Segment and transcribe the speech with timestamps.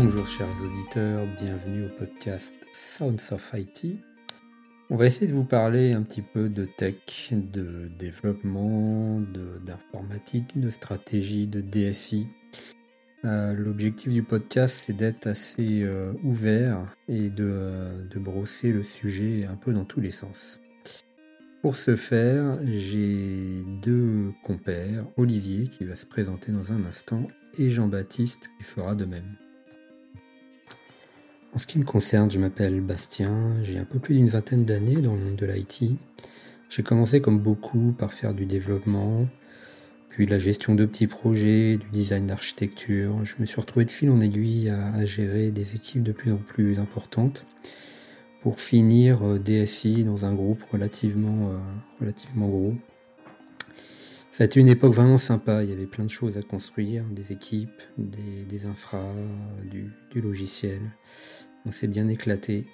[0.00, 3.98] Bonjour chers auditeurs, bienvenue au podcast Sounds of IT.
[4.90, 9.20] On va essayer de vous parler un petit peu de tech, de développement,
[9.66, 12.28] d'informatique, de, stratégie, de DSI.
[13.24, 19.46] Euh, l'objectif du podcast, c'est d'être assez euh, ouvert et de, de, brosser le sujet
[19.46, 20.60] un peu dans tous les sens.
[21.60, 27.26] Pour ce faire, j'ai deux compères, Olivier qui va se présenter dans un instant
[27.58, 29.36] et Jean-Baptiste qui fera de même.
[31.54, 35.00] En ce qui me concerne, je m'appelle Bastien, j'ai un peu plus d'une vingtaine d'années
[35.00, 35.92] dans le monde de l'IT.
[36.68, 39.26] J'ai commencé comme beaucoup par faire du développement,
[40.10, 43.24] puis de la gestion de petits projets, du design d'architecture.
[43.24, 46.36] Je me suis retrouvé de fil en aiguille à, gérer des équipes de plus en
[46.36, 47.46] plus importantes
[48.42, 51.58] pour finir euh, DSI dans un groupe relativement, euh,
[51.98, 52.74] relativement gros.
[54.38, 57.02] Ça a été une époque vraiment sympa, il y avait plein de choses à construire,
[57.06, 59.12] des équipes, des, infras,
[59.68, 60.78] du, logiciel.
[61.68, 62.64] On s'est bien éclaté.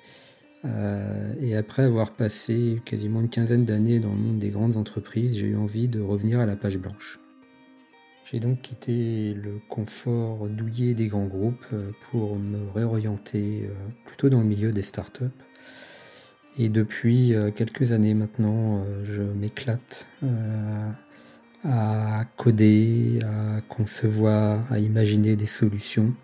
[0.64, 5.36] Euh, et après avoir passé quasiment une quinzaine d'années dans le monde des grandes entreprises,
[5.36, 7.18] j'ai eu envie de revenir à la page blanche.
[8.30, 14.28] J'ai donc quitté le confort douillet des grands groupes euh, pour me réorienter euh, plutôt
[14.28, 15.24] dans le milieu des startups.
[16.56, 20.06] Et depuis quelques années maintenant, je m'éclate
[21.64, 26.14] à coder, à concevoir, à imaginer des solutions,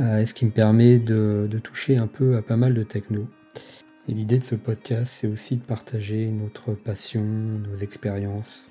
[0.00, 3.28] euh, ce qui me permet de, toucher un peu à pas mal de techno.
[4.08, 8.70] Et l'idée de ce podcast, c'est aussi de partager notre passion, nos expériences.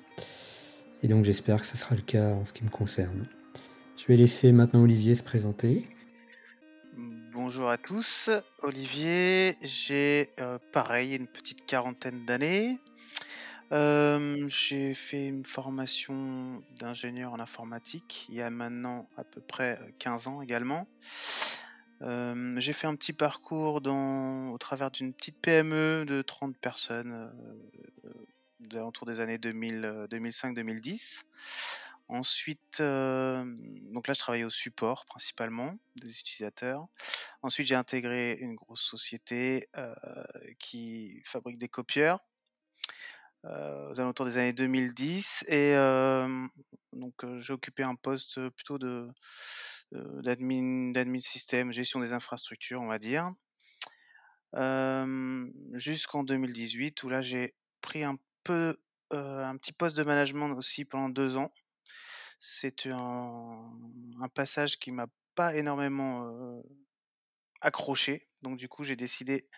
[1.02, 3.26] Et donc j'espère que ce sera le cas en ce qui me concerne.
[3.96, 5.86] Je vais laisser maintenant Olivier se présenter.
[7.32, 8.28] Bonjour à tous,
[8.62, 12.78] Olivier, j'ai euh, pareil une petite quarantaine d'années
[13.72, 20.26] j'ai fait une formation d'ingénieur en informatique il y a maintenant à peu près 15
[20.26, 20.86] ans également.
[22.00, 27.32] j'ai fait un petit parcours dans, au travers d'une petite PME de 30 personnes
[28.74, 31.22] autour des années 2005-2010.
[32.08, 36.86] Ensuite, donc là, je travaillais au support principalement des utilisateurs.
[37.40, 39.68] Ensuite, j'ai intégré une grosse société
[40.58, 43.11] qui fabrique des copieurs euh,
[43.44, 45.74] aux alentours des années 2010 et
[46.92, 49.08] donc j'ai occupé un poste plutôt de
[49.92, 53.32] d'admin d'admin système, gestion des infrastructures, on va dire.
[55.74, 58.76] jusqu'en 2018 où là j'ai pris un peu
[59.10, 61.52] un petit poste de management aussi pendant deux ans.
[62.40, 63.70] C'est un,
[64.20, 66.62] un, passage qui m'a pas énormément
[67.62, 68.28] accroché.
[68.42, 69.48] Donc du coup, j'ai décidé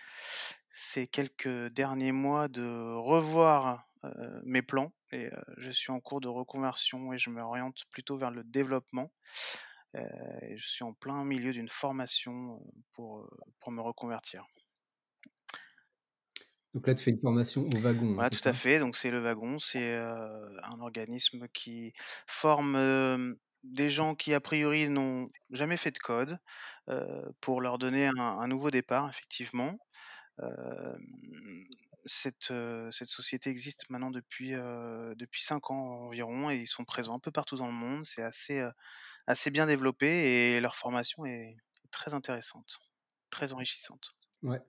[0.75, 3.87] ces quelques derniers mois de revoir
[4.45, 8.45] mes plans et je suis en cours de reconversion et je m'oriente plutôt vers le
[8.45, 9.11] développement.
[9.95, 12.61] et je suis en plein milieu d'une formation
[12.93, 13.29] pour,
[13.61, 14.47] pour me reconvertir.
[16.75, 18.19] Donc là, tu fais une formation au wagon.
[18.19, 18.79] Hein, tout à fait.
[18.81, 21.93] Donc c'est le wagon, c'est un organisme qui
[22.27, 26.39] forme des gens qui a priori n'ont jamais fait de code
[27.41, 29.79] pour leur donner un nouveau départ, effectivement
[32.07, 32.53] cette,
[32.91, 37.31] cette société existe maintenant depuis, depuis 5 ans environ et ils sont présents un peu
[37.31, 38.05] partout dans le monde.
[38.05, 38.63] C'est assez,
[39.27, 41.57] assez bien développé et leur formation est
[41.91, 42.79] très intéressante,
[43.31, 44.15] très enrichissante.
[44.43, 44.61] Ouais,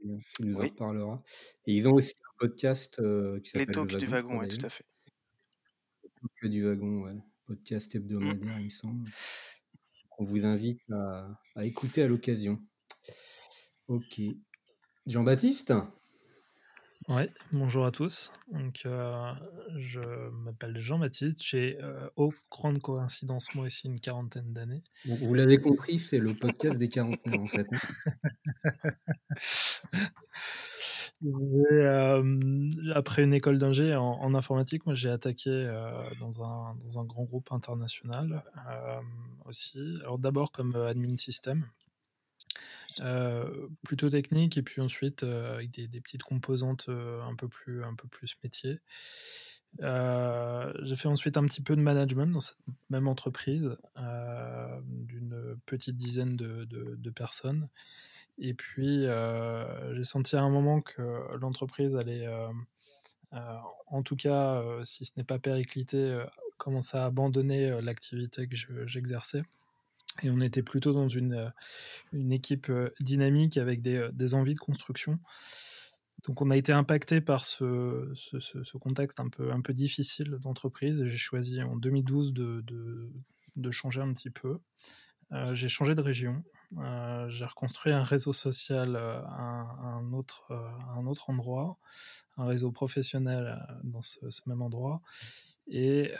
[0.00, 1.22] tu nous en reparleras.
[1.66, 2.96] Et ils ont aussi un podcast
[3.42, 4.86] qui s'appelle Les Talks du Wagon, oui, tout à fait.
[6.04, 7.16] Les Talks du Wagon, ouais.
[7.46, 7.98] podcast mmh.
[7.98, 9.10] hebdomadaire, il me semble.
[10.18, 12.60] On vous invite à, à écouter à l'occasion.
[13.86, 14.20] Ok.
[15.08, 15.72] Jean-Baptiste
[17.08, 18.30] Oui, bonjour à tous.
[18.52, 19.32] Donc, euh,
[19.78, 20.00] je
[20.30, 21.42] m'appelle Jean-Baptiste.
[21.42, 21.78] J'ai,
[22.16, 24.82] au euh, grande coïncidence, moi aussi, une quarantaine d'années.
[25.06, 27.66] Vous l'avez compris, c'est le podcast des quarantenaires, en fait.
[31.24, 35.50] Euh, après une école d'ingé en, informatique, moi j'ai attaqué
[36.20, 38.44] dans, un, dans un grand groupe international
[39.44, 39.80] aussi.
[40.02, 41.66] Alors d'abord comme admin système,
[43.00, 47.84] euh, plutôt technique et puis ensuite euh, avec des, petites composantes euh, un peu plus
[47.84, 48.80] un peu plus métier.
[49.78, 52.56] j'ai fait ensuite un petit peu de management dans cette
[52.90, 53.76] même entreprise
[54.82, 57.68] d'une petite dizaine de, de, personnes.
[58.38, 59.06] Et puis
[59.92, 61.02] j'ai senti à un moment que
[61.36, 62.26] l'entreprise allait,
[63.32, 66.24] en tout cas, si ce n'est pas périclité,
[66.56, 68.56] commencer à abandonner l'activité que
[68.86, 69.42] j'exerçais.
[70.22, 71.48] Et on était plutôt dans une, euh,
[72.12, 75.18] une équipe euh, dynamique avec des, euh, des, envies de construction.
[76.26, 81.04] Donc on a été impacté par ce, ce, contexte un peu, un peu difficile d'entreprise.
[81.04, 83.08] J'ai choisi en 2012 de, de,
[83.54, 84.58] de, changer un petit peu.
[85.54, 86.42] j'ai changé de région.
[87.28, 90.52] j'ai reconstruit un réseau social à, un autre,
[90.96, 91.78] un autre endroit,
[92.36, 95.00] un réseau professionnel dans ce, même endroit.
[95.70, 96.12] Et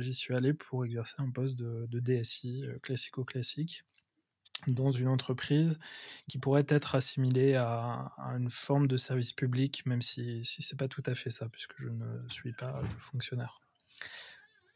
[0.00, 3.84] j'y suis allé pour exercer un poste de, de DSI classico-classique
[4.66, 5.78] dans une entreprise
[6.28, 10.76] qui pourrait être assimilée à, une forme de service public, même si, si ce n'est
[10.76, 13.60] pas tout à fait ça, puisque je ne suis pas fonctionnaire.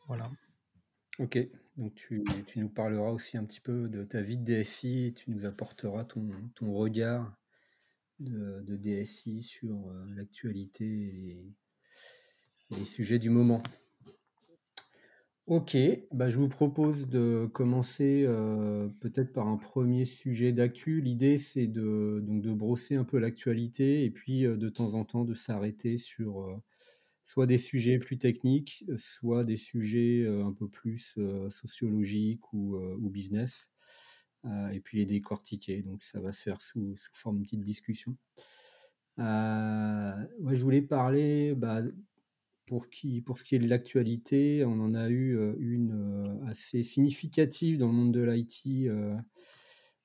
[0.06, 0.30] Voilà.
[1.18, 1.38] Ok,
[1.76, 2.24] donc tu,
[2.56, 6.28] nous parleras aussi un petit peu de ta vie de DSI, tu nous apporteras ton,
[6.60, 7.34] regard
[8.18, 11.54] de, de, DSI sur l'actualité et
[12.70, 13.62] les sujets du moment.
[15.46, 15.76] Ok,
[16.12, 21.00] bah, je vous propose de commencer euh, peut-être par un premier sujet d'actu.
[21.00, 25.04] L'idée, c'est de, donc de brosser un peu l'actualité et puis euh, de temps en
[25.04, 26.56] temps de s'arrêter sur euh,
[27.22, 33.72] soit des sujets plus techniques, soit des sujets un peu plus sociologiques ou, ou business,
[34.72, 35.82] et puis les décortiquer.
[35.82, 38.16] Donc ça va se faire sous, sous forme de petite discussion.
[39.18, 41.82] Je voulais parler bah,
[42.66, 47.78] pour, ce qui est de l'actualité, on en a eu euh, une euh, assez significative
[47.78, 49.16] dans le monde de l'IT euh,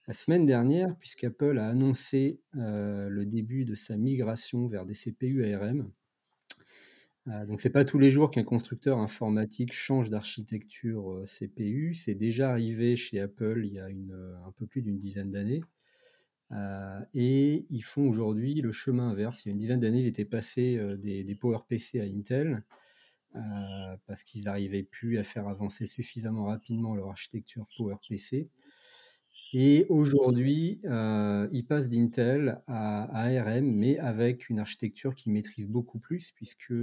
[0.08, 5.90] la semaine dernière, puisqu'Apple a annoncé le début de sa migration vers des CPU ARM.
[7.48, 11.94] donc, c'est pas tous les jours qu'un constructeur informatique change d'architecture CPU.
[11.94, 15.62] C'est déjà arrivé chez Apple il y a un peu plus d'une dizaine d'années.
[16.54, 19.46] Euh, et ils font aujourd'hui le chemin inverse.
[19.46, 22.64] Il y a une dizaine d'années, ils étaient passés euh, des, PowerPC à Intel
[23.36, 23.40] euh,
[24.06, 28.50] parce qu'ils n'arrivaient plus à faire avancer suffisamment rapidement leur architecture PowerPC.
[29.54, 36.32] Et aujourd'hui, ils passent d'Intel à, ARM, mais avec une architecture qu'ils maîtrisent beaucoup plus,
[36.32, 36.74] puisque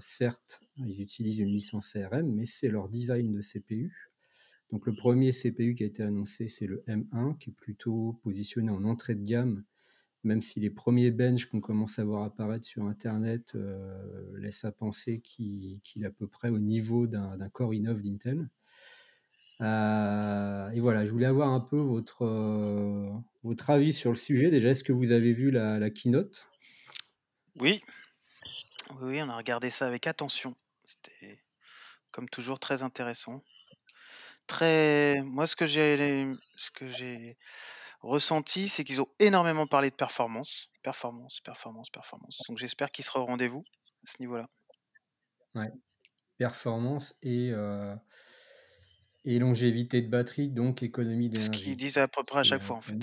[0.00, 4.13] certes, ils utilisent une licence ARM, mais c'est leur design de CPU.
[4.74, 8.72] Donc le premier CPU qui a été annoncé, c'est le M1, qui est plutôt positionné
[8.72, 9.62] en entrée de gamme,
[10.24, 14.72] même si les premiers benches qu'on commence à voir apparaître sur Internet euh, laissent à
[14.72, 18.50] penser qu'il est à peu près au niveau d'un Core i9 d'Intel.
[19.60, 23.12] Euh, et voilà, je voulais avoir un peu votre, euh,
[23.44, 24.50] votre avis sur le sujet.
[24.50, 26.48] Déjà, est-ce que vous avez vu la, keynote?
[27.60, 27.80] Oui.
[29.00, 30.56] Oui, on a regardé ça avec attention.
[30.84, 31.38] C'était,
[32.10, 33.40] comme toujours, très intéressant
[34.46, 36.26] très moi ce que j'ai
[36.56, 37.36] ce que j'ai
[38.00, 42.40] ressenti, c'est qu'ils ont énormément parlé de performance, performance, performance, performance.
[42.48, 43.64] Donc j'espère qu'ils seront au rendez-vous
[44.06, 44.46] à ce niveau-là.
[45.54, 45.70] Ouais.
[46.38, 47.94] Performance et euh,
[49.24, 51.58] et longévité de batterie, donc économie d'énergie.
[51.58, 52.98] Ce qu'ils disent à peu près à chaque fois en fait.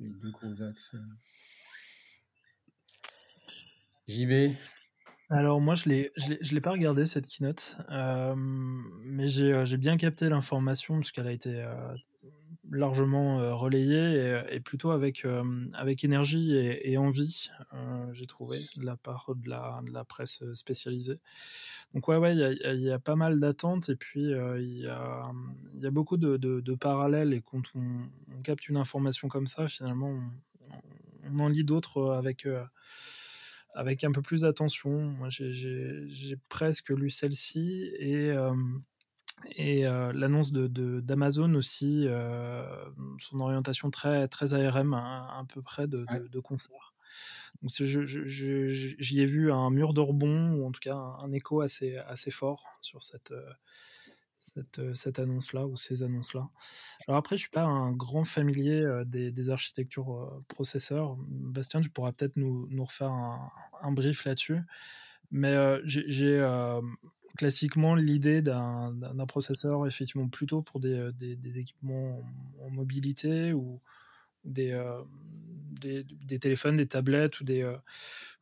[0.00, 0.94] Les deux gros axes.
[0.94, 0.98] Euh.
[4.08, 4.54] JB,
[5.38, 10.28] alors moi, je l'ai, je l'ai, pas regardé cette keynote, mais j'ai, j'ai bien capté
[10.28, 11.64] l'information puisqu'elle a été
[12.70, 15.26] largement relayée et, plutôt avec,
[15.74, 17.50] avec énergie et, envie,
[18.12, 21.18] j'ai trouvé, de la part de la, de la presse spécialisée.
[21.94, 25.30] Donc ouais, ouais, il y a, pas mal d'attentes et puis il y, a,
[25.80, 30.10] y a beaucoup de, de, parallèles et quand on, capte une information comme ça, finalement,
[30.10, 32.46] on, on en lit d'autres avec
[33.74, 34.90] avec un peu plus d'attention.
[34.90, 38.32] Moi, j'ai presque lu celle-ci et,
[39.56, 42.06] et l'annonce d'Amazon de, aussi,
[43.18, 46.94] son orientation très, très ARM, à, un peu près de, de, concert.
[47.62, 51.96] Donc, j'y ai vu un mur de rebond, ou en tout cas un, écho assez,
[51.96, 53.32] assez fort sur cette,
[54.44, 56.48] cette, euh, cette annonce-là ou ces annonces-là.
[57.08, 61.16] Alors après, je suis pas un grand familier euh, des, architectures euh, processeurs.
[61.18, 64.60] Bastien, tu pourras peut-être nous, nous, refaire un, brief là-dessus.
[65.30, 66.46] Mais j'ai
[67.36, 72.22] classiquement l'idée d'un processeur effectivement plutôt pour des, des, équipements
[72.60, 73.80] en, mobilité ou,
[74.44, 74.78] des,
[75.80, 77.64] des, des, téléphones, des tablettes ou des,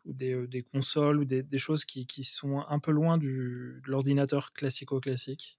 [0.04, 3.90] ou des, des, consoles ou des, choses qui, qui, sont un peu loin du, de
[3.90, 5.58] l'ordinateur classico-classique.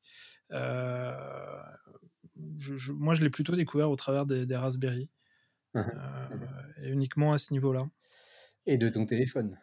[0.54, 1.12] Euh,
[2.90, 5.10] moi, je l'ai plutôt découvert au travers des, Raspberry.
[5.74, 7.88] Mmh euh, et uniquement à ce niveau-là.
[8.66, 9.58] Et de ton téléphone.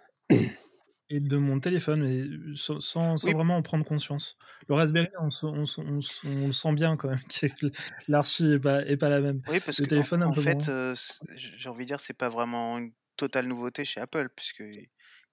[1.10, 4.36] et de mon téléphone, mais sans, sans, vraiment en prendre conscience.
[4.68, 7.18] Le Raspberry, on, le sent bien quand même,
[8.08, 9.42] l'archi n'est pas, est pas la même.
[9.48, 10.94] Oui, parce le que téléphone, en, fait, euh,
[11.36, 14.64] j'ai envie de dire, c'est pas vraiment une totale nouveauté chez Apple, puisque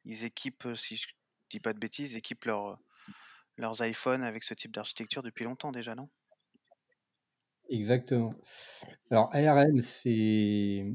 [0.05, 1.07] ils équipent, si je
[1.49, 2.79] dis pas de bêtises, ils équipent leur,
[3.57, 6.09] leurs iPhones avec ce type d'architecture depuis longtemps déjà, non?
[7.69, 8.33] Exactement.
[9.11, 10.85] Alors ARM, c'est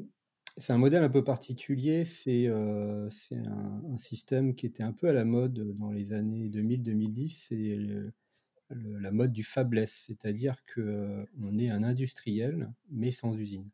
[0.68, 2.04] un modèle un peu particulier.
[2.04, 7.46] C'est euh, un, système qui était un peu à la mode dans les années 2000-2010.
[7.48, 7.78] C'est
[8.70, 13.70] la mode du fabless, c'est-à-dire qu'on est un industriel, mais sans usine.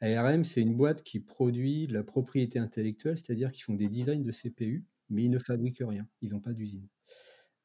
[0.00, 4.22] ARM, c'est une boîte qui produit de la propriété intellectuelle, c'est-à-dire qu'ils font des designs
[4.22, 6.88] de CPU, mais ils ne fabriquent rien, ils n'ont pas d'usine.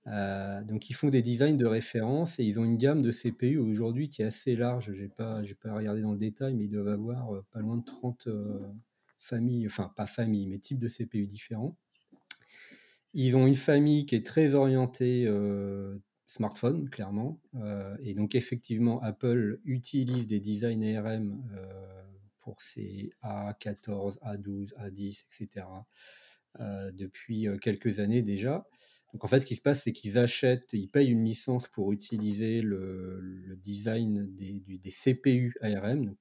[0.10, 3.58] Euh, donc ils font des designs de référence et ils ont une gamme de CPU
[3.58, 4.92] aujourd'hui qui est assez large.
[4.94, 7.78] Je n'ai pas, pas regardé dans le détail, mais ils doivent avoir euh, pas loin
[7.78, 8.60] de 30 euh,
[9.20, 11.78] familles, enfin pas familles, mais types de CPU différents.
[13.14, 15.28] Ils ont une famille qui est très orientée
[16.28, 17.40] smartphone, clairement.
[18.00, 21.42] et donc effectivement, Apple utilise des designs ARM
[22.38, 25.66] pour ses A14, A12, A10, etc.
[26.94, 28.68] depuis quelques années déjà.
[29.14, 31.92] Donc en fait, ce qui se passe, c'est qu'ils achètent, ils payent une licence pour
[31.92, 36.16] utiliser le, design des, des, CPU ARM,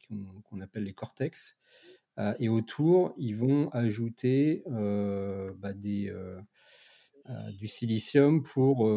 [0.44, 1.56] qu'on appelle les Cortex.
[2.18, 6.40] Euh, et autour, ils vont ajouter euh, bah, des, euh,
[7.52, 8.90] du silicium pour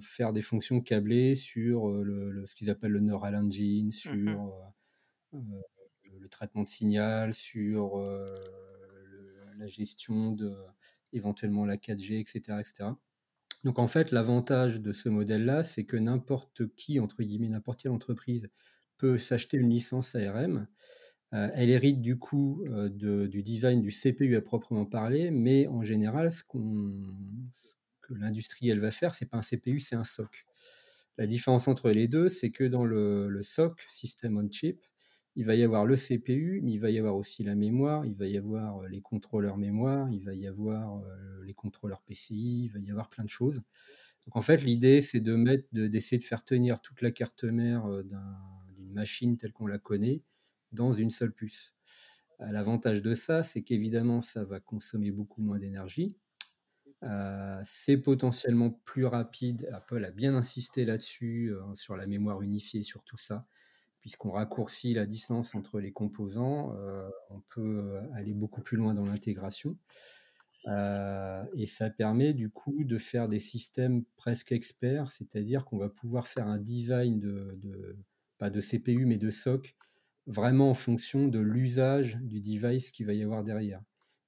[0.00, 4.36] faire des fonctions câblées sur le, ce qu'ils appellent le Neural Engine, sur le,
[6.30, 7.96] traitement de signal, sur
[9.58, 10.54] la gestion de
[11.12, 12.60] éventuellement la 4G, etc.
[12.60, 12.90] etc.
[13.64, 17.92] Donc en fait, l'avantage de ce modèle-là, c'est que n'importe qui, entre guillemets, n'importe quelle
[17.92, 18.48] entreprise
[18.98, 20.66] peut s'acheter une licence ARM.
[21.32, 25.82] Euh, elle hérite du coup euh, du design du CPU à proprement parler, mais en
[25.82, 30.44] général, ce, que l'industriel va faire, c'est pas un CPU, c'est un SOC.
[31.16, 34.84] La différence entre les deux, c'est que dans le, le SOC, System on Chip,
[35.36, 38.14] il va y avoir le CPU, mais il va y avoir aussi la mémoire, il
[38.14, 42.64] va y avoir euh, les contrôleurs mémoire, il va y avoir euh, les contrôleurs PCI,
[42.64, 43.62] il va y avoir plein de choses.
[44.26, 45.34] Donc en fait, l'idée, c'est de
[45.72, 48.04] d'essayer de faire tenir toute la carte mère euh,
[48.76, 50.22] d'une machine telle qu'on la connaît
[50.72, 51.74] dans une seule puce.
[52.40, 56.16] L'avantage de ça, c'est qu'évidemment, ça va consommer beaucoup moins d'énergie.
[57.64, 59.68] c'est potentiellement plus rapide.
[59.72, 63.46] Apple a bien insisté là-dessus, sur la mémoire unifiée, sur tout ça
[64.04, 69.06] puisqu'on raccourcit la distance entre les composants, euh, on peut aller beaucoup plus loin dans
[69.06, 69.78] l'intégration.
[70.66, 75.88] Euh, et ça permet du coup de faire des systèmes presque experts, c'est-à-dire qu'on va
[75.88, 77.96] pouvoir faire un design de,
[78.36, 79.74] pas de CPU mais de SOC
[80.26, 83.80] vraiment en fonction de l'usage du device qu'il va y avoir derrière.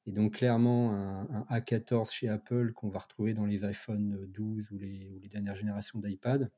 [0.06, 4.78] Et donc clairement un, A14 chez Apple qu'on va retrouver dans les iPhone 12 ou
[4.78, 6.50] les, ou les dernières générations d'iPad,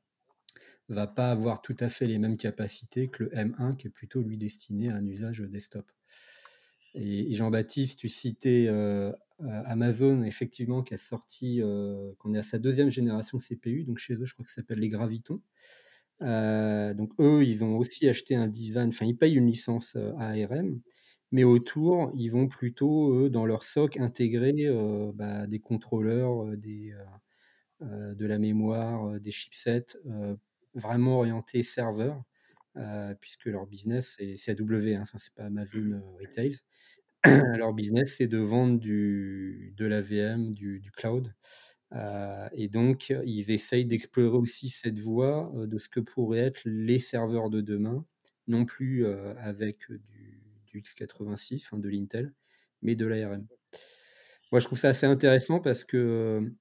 [0.89, 4.21] va pas avoir tout à fait les mêmes capacités que le M1 qui est plutôt
[4.21, 5.85] lui destiné à un usage desktop.
[6.95, 12.57] Et, Jean-Baptiste, tu citais euh, Amazon, effectivement, qui a sorti, euh, qu'on est à sa
[12.59, 15.41] deuxième génération CPU, donc chez eux, je crois que ça s'appelle les Gravitons.
[16.21, 20.81] Euh, donc eux, ils ont aussi acheté un design, enfin ils payent une licence ARM,
[21.31, 24.67] mais autour, ils vont plutôt, eux, dans leur SOC, intégrer
[25.13, 26.93] bah, des contrôleurs, des,
[27.81, 29.97] de la mémoire, des chipsets
[30.73, 32.23] vraiment orienté serveur,
[32.77, 35.93] euh, puisque leur business, c'est AW, hein, c'est pas Amazon mmh.
[35.93, 36.55] euh, Retail.
[37.57, 41.33] leur business, c'est de vendre du, de la VM, du, du cloud.
[41.91, 46.99] Euh, et donc, ils essayent d'explorer aussi cette voie de ce que pourraient être les
[46.99, 48.05] serveurs de demain,
[48.47, 52.33] non plus avec du, du x86, enfin de l'Intel,
[52.81, 53.45] mais de l'ARM.
[54.51, 56.53] Moi, je trouve ça assez intéressant parce que,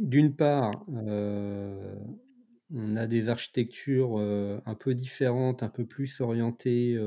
[0.00, 6.98] d'une part, on a des architectures un peu différentes, un peu plus orientées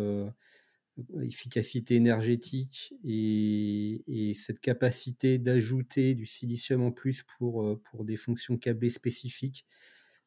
[1.21, 8.89] efficacité énergétique et, cette capacité d'ajouter du silicium en plus pour, pour des fonctions câblées
[8.89, 9.65] spécifiques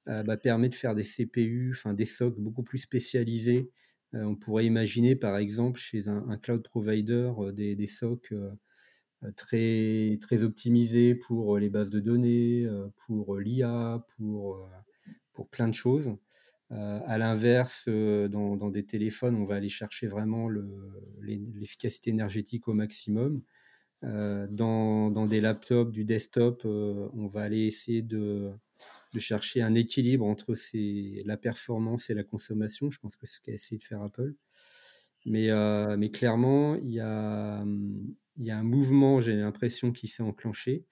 [0.06, 3.70] bah, permet de faire des CPU, enfin des SOC beaucoup plus spécialisés.
[4.12, 8.32] on pourrait imaginer par exemple chez un, cloud provider des, des SOC
[9.36, 12.66] très, très optimisés pour les bases de données,
[13.06, 14.68] pour l'IA, pour
[15.40, 16.14] pour plein de choses.
[16.72, 20.48] Euh, à l'inverse, euh, dans, des téléphones, on va aller chercher vraiment
[21.20, 23.42] l'efficacité énergétique au maximum.
[24.04, 28.52] Euh, dans, des laptops, du desktop, on va aller essayer de,
[29.18, 30.54] chercher un équilibre entre
[31.24, 32.90] la performance et la consommation.
[32.90, 34.34] Je pense que c'est ce qu'a essayé de faire Apple.
[35.26, 35.48] Mais,
[35.96, 37.64] mais clairement, il y a,
[38.40, 40.84] il y a un mouvement, j'ai l'impression, qui s'est enclenché.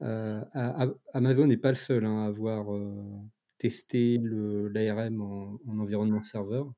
[0.00, 2.66] Amazon n'est pas le seul hein, à avoir
[3.64, 6.72] tester l'ARM en, environnement serveur.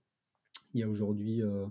[0.72, 1.66] Il y a aujourd'hui, euh,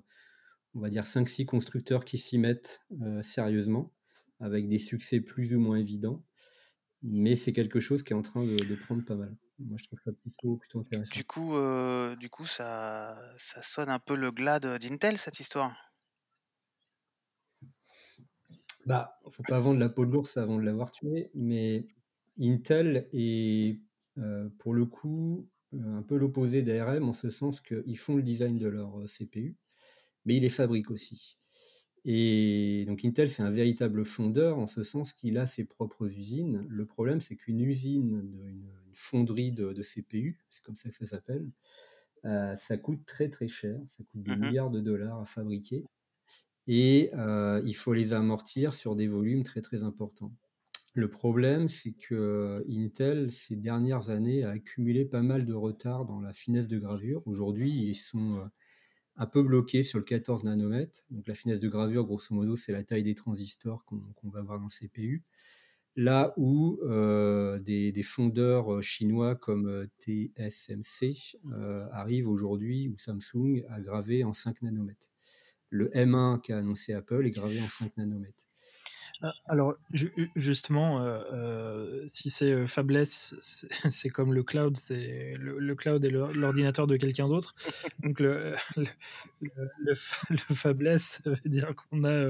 [0.73, 3.93] on va dire, 5-6 constructeurs qui s'y mettent euh, sérieusement,
[4.39, 6.23] avec des succès plus ou moins évidents.
[7.01, 9.35] Mais c'est quelque chose qui est en train de, prendre pas mal.
[9.59, 11.15] Moi, je trouve ça plutôt, intéressant.
[11.15, 15.84] Du coup, euh, du coup ça, sonne un peu le glad d'Intel, cette histoire?
[18.85, 21.87] Bah, faut pas vendre la peau de l'ours avant de l'avoir tué, mais
[22.39, 23.79] Intel est
[24.59, 28.67] pour le coup, un peu l'opposé d'ARM en ce sens qu'ils font le design de
[28.67, 29.57] leur CPU,
[30.25, 31.37] mais ils les fabriquent aussi.
[32.07, 36.63] Et donc Intel, c'est un véritable fondeur en ce sens qu'il a ses propres usines.
[36.69, 41.51] Le problème, c'est qu'une usine, une, fonderie de, CPU, c'est comme ça que ça s'appelle,
[42.23, 45.83] euh, ça coûte très très cher, ça coûte des mmh milliards de dollars à fabriquer,
[46.67, 47.11] et
[47.63, 50.33] il faut les amortir sur des volumes très très importants.
[50.93, 56.21] Le problème, c'est que Intel, ces dernières années, a accumulé pas mal de retard dans
[56.21, 57.21] la finesse de gravure.
[57.27, 58.49] Aujourd'hui, ils sont
[59.17, 61.01] un peu bloqué sur le 14 nanomètres.
[61.11, 64.59] Donc la finesse de gravure, grosso modo, c'est la taille des transistors qu'on va avoir
[64.59, 65.23] dans le CPU.
[65.97, 71.37] Là où euh, des, fondeurs chinois comme euh, TSMC
[71.91, 75.14] arrivent aujourd'hui, ou Samsung, à graver en 5 nanomètres.
[75.75, 78.44] Le M1 qu'a annoncé Apple est gravé en 5 nanomètres.
[79.21, 79.75] Ah, alors,
[80.35, 83.35] justement, euh, euh, si c'est euh, faiblesse,
[83.89, 87.55] c'est comme le cloud, c'est le, cloud est l'ordinateur de quelqu'un d'autre.
[88.03, 89.95] Donc, le, le,
[90.55, 92.29] faiblesse, ça veut dire qu'on a,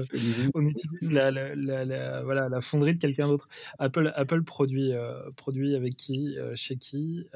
[0.54, 3.48] on utilise la, la, voilà, la fonderie de quelqu'un d'autre.
[3.78, 4.92] Apple, Apple produit,
[5.36, 7.26] produit avec qui, chez qui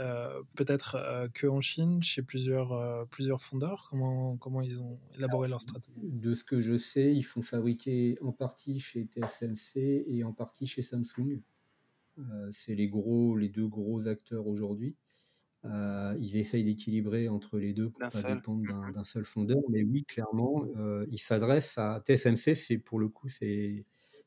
[0.54, 3.88] Peut-être que en Chine, chez plusieurs, plusieurs fondeurs.
[3.90, 5.98] Comment, comment ils ont élaboré leur stratégie?
[6.02, 9.06] De ce que je sais, ils font fabriquer en partie chez
[9.40, 11.40] TSM et en partie chez Samsung.
[12.18, 14.96] Euh, c'est les gros, les deux gros acteurs aujourd'hui.
[15.66, 19.60] Euh, ils essayent d'équilibrer entre les deux pour ne pas dépendre d'un seul fondeur.
[19.70, 22.54] Mais oui, clairement, euh, ils s'adressent à TSMC.
[22.54, 23.84] C'est pour le coup, c'est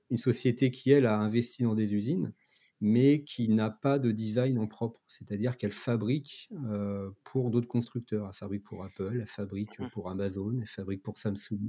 [0.09, 2.33] une société qui elle a investi dans des usines,
[2.81, 5.01] mais qui n'a pas de design en propre.
[5.07, 6.49] C'est-à-dire qu'elle fabrique
[7.23, 8.27] pour d'autres constructeurs.
[8.27, 9.89] Elle fabrique pour Apple, elle fabrique mmh.
[9.89, 11.67] pour Amazon, elle fabrique pour Samsung.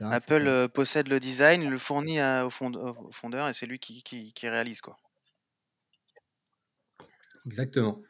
[0.00, 4.96] Apple euh, possède le design, le fournit au, fondeur et c'est lui qui, réalise quoi.
[7.46, 8.00] Exactement.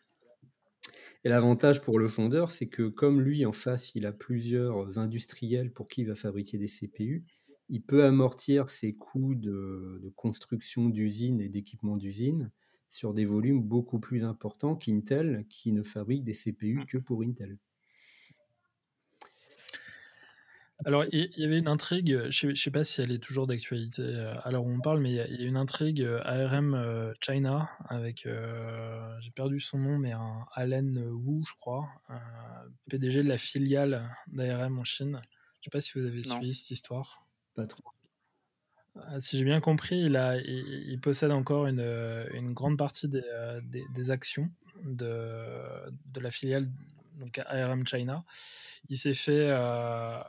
[1.24, 5.72] Et l'avantage pour le fondeur, c'est que comme lui en face, il a plusieurs industriels
[5.72, 7.24] pour qui il va fabriquer des CPU,
[7.70, 12.50] il peut amortir ses coûts de, de construction d'usines et d'équipement d'usines
[12.88, 16.84] sur des volumes beaucoup plus importants qu'Intel, qui ne fabrique des CPU mmh.
[16.86, 17.58] que pour Intel.
[20.84, 24.02] Alors, il y, avait une intrigue, je ne sais, pas si elle est toujours d'actualité
[24.02, 27.12] euh, à l'heure où on parle, mais il y, a une intrigue euh, ARM euh,
[27.20, 28.26] China avec,
[29.20, 31.88] j'ai perdu son nom, mais un Allen Wu, je crois,
[32.90, 35.20] PDG de la filiale d'ARM en Chine.
[35.22, 37.24] Je ne sais pas si vous avez suivi cette histoire.
[37.54, 37.84] Pas trop.
[38.96, 41.80] Ah, si j'ai bien compris, il, a, il, possède encore une,
[42.32, 43.22] une, grande partie des,
[43.94, 44.50] des, actions
[44.84, 45.10] de,
[46.12, 46.68] de, la filiale
[47.14, 48.24] donc ARM China.
[48.88, 50.22] Il s'est fait euh, euh,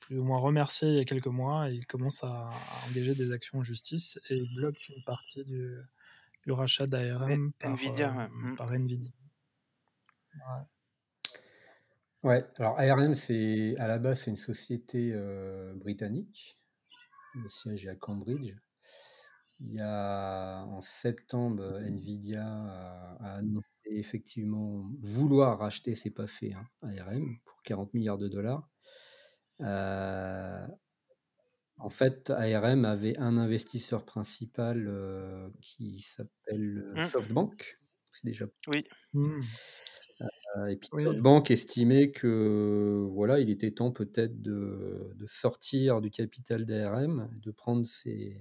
[0.00, 2.50] plus ou moins remercier il y a quelques mois et il commence à,
[2.88, 5.78] engager des actions en justice et il bloque une partie du,
[6.48, 8.20] rachat d'ARM par Nvidia.
[8.20, 8.56] Euh, mm.
[8.56, 9.10] par Nvidia.
[12.22, 12.44] Ouais.
[12.58, 15.12] alors ARM, c'est à la base c'est une société
[15.76, 16.58] britannique.
[17.34, 18.54] Le siège est à Cambridge.
[19.60, 26.66] Il y a en septembre, Nvidia a, annoncé effectivement vouloir racheter, c'est pas fait, hein,
[26.82, 28.68] ARM pour 40 milliards de dollars.
[29.62, 30.66] Euh,
[31.78, 37.06] en fait, ARM avait un investisseur principal euh, qui s'appelle euh, mmh.
[37.06, 37.78] SoftBank.
[38.10, 38.46] C'est déjà.
[38.68, 38.84] Oui.
[39.14, 39.40] Mmh.
[40.68, 46.66] et puis SoftBank estimait que voilà, il était temps peut-être de, de, sortir du capital
[46.66, 48.36] d'ARM, de prendre ses,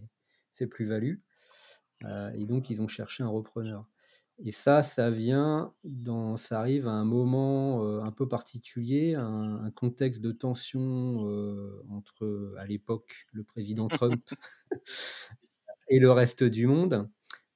[0.55, 1.21] ses plus-values.
[2.03, 3.85] Euh, et donc, ils ont cherché un repreneur.
[4.39, 9.71] Et ça, ça vient, dans, ça arrive à un moment euh, un peu particulier, un,
[9.71, 14.21] contexte de tension euh, entre, à l'époque, le président Trump
[15.89, 17.09] et le reste du monde.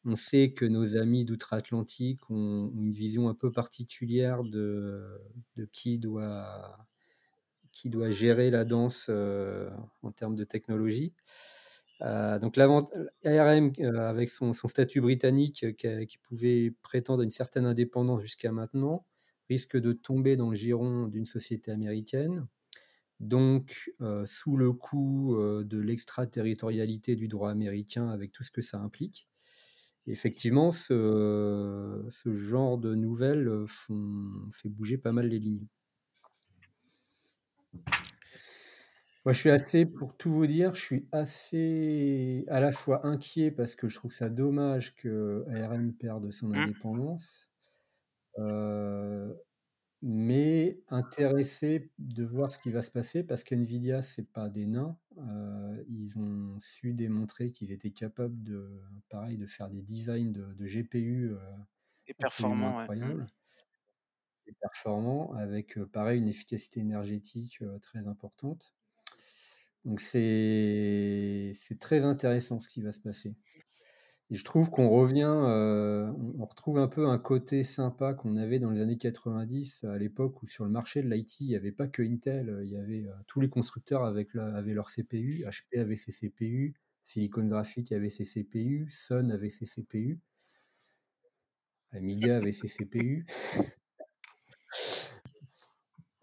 [0.06, 5.20] On sait que nos amis d'outre-Atlantique ont, une vision un peu particulière de,
[5.58, 6.78] de qui, doit,
[7.70, 11.14] qui doit gérer la danse en termes de technologie.
[12.02, 18.22] Euh, donc l'ARM, euh, avec son, statut britannique euh, qui, pouvait prétendre une certaine indépendance
[18.22, 19.06] jusqu'à maintenant,
[19.50, 22.48] risque de tomber dans le giron d'une société américaine.
[23.20, 23.92] Donc,
[24.24, 29.28] sous le coup de l'extraterritorialité du droit américain, avec tout ce que ça implique.
[30.08, 35.68] effectivement, ce, ce genre de nouvelles font, fait bouger pas mal les lignes.
[39.26, 43.52] Moi, je suis assez, pour tout vous dire, je suis assez à la fois inquiet
[43.52, 46.54] parce que je trouve ça dommage que ARM perde son mmh.
[46.54, 47.50] indépendance.
[48.40, 49.34] Euh,
[50.02, 54.98] mais intéressé de voir ce qui va se passer parce qu'NVIDIA, c'est pas des nains.
[55.18, 60.54] Heu, ils ont su démontrer qu'ils étaient capables de pareil, de faire des designs de
[60.54, 61.40] de GPU, heu,
[62.08, 62.92] Et absolument performant, ouais.
[63.02, 63.14] Mmh.
[63.14, 63.30] incroyables
[64.48, 68.74] et performants avec, heu, pareil, une efficacité énergétique, très importante.
[69.86, 73.36] Donc c'est très intéressant ce qui va se passer
[74.32, 78.60] et je trouve qu'on revient, heu, on retrouve un peu un côté sympa qu'on avait
[78.60, 81.72] dans les années 90 à l'époque où sur le marché de l'IT, il y avait
[81.72, 84.28] pas que Intel, heu, il y avait, heu, tous les constructeurs avaient
[84.74, 90.20] leurs CPU, HP avait ses CPU, Silicon Graphics avait ses CPU, Sun avait ses CPU.
[91.92, 93.26] Amiga avait ses CPU.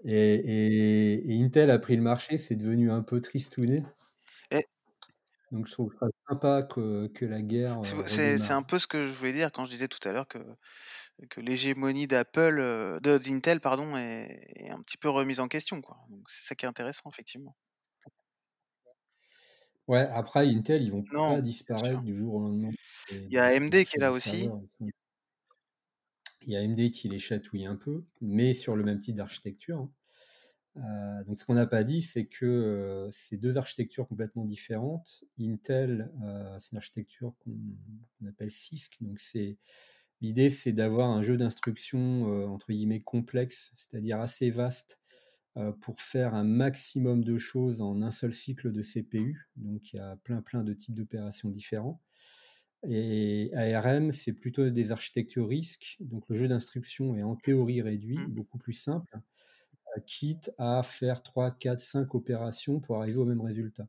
[0.06, 3.84] Et et et Intel a pris le marché, c'est devenu un peu tristouné.
[4.50, 4.66] Et
[5.50, 9.06] Donc je trouve ça sympa que que la guerre, c'est c'est un peu ce que
[9.06, 10.38] je voulais dire quand je disais tout à l'heure que
[11.30, 12.56] que l'hégémonie d'Apple,
[13.02, 15.82] de d'Intel pardon est est un petit peu remise en question,
[16.28, 17.56] c'est ça qui est intéressant effectivement.
[19.88, 22.72] Ouais, après Intel, ils vont Non, pas disparaître du jour au lendemain
[23.30, 24.50] Il y a AMD qui est là aussi.
[24.50, 24.60] serveurs.
[26.46, 29.78] Il y a AMD qui les chatouille un peu, mais sur le même type d'architecture,
[29.80, 29.92] hein.
[30.78, 35.24] Heu, donc ce qu'on n'a pas dit, c'est que, heu, c'est 2 architectures complètement différentes.
[35.40, 39.20] Intel, heu, c'est une architecture qu'on appelle CISC, donc
[40.20, 45.00] l'idée, c'est d'avoir un jeu d'instructions, heu, entre guillemets «complexe», c'est-à-dire assez vaste,
[45.80, 49.48] pour faire un maximum de choses en un seul cycle de CPU.
[49.56, 52.00] Donc il y a plein, plein de types d'opérations différents
[52.84, 58.24] et ARM, c'est plutôt des architectures RISC, donc le jeu d'instructions est en théorie réduit,
[58.24, 58.28] Mmh.
[58.28, 59.18] beaucoup plus simple,
[59.98, 63.88] heu, quitte à faire 3-4-5 opérations pour arriver au même résultat.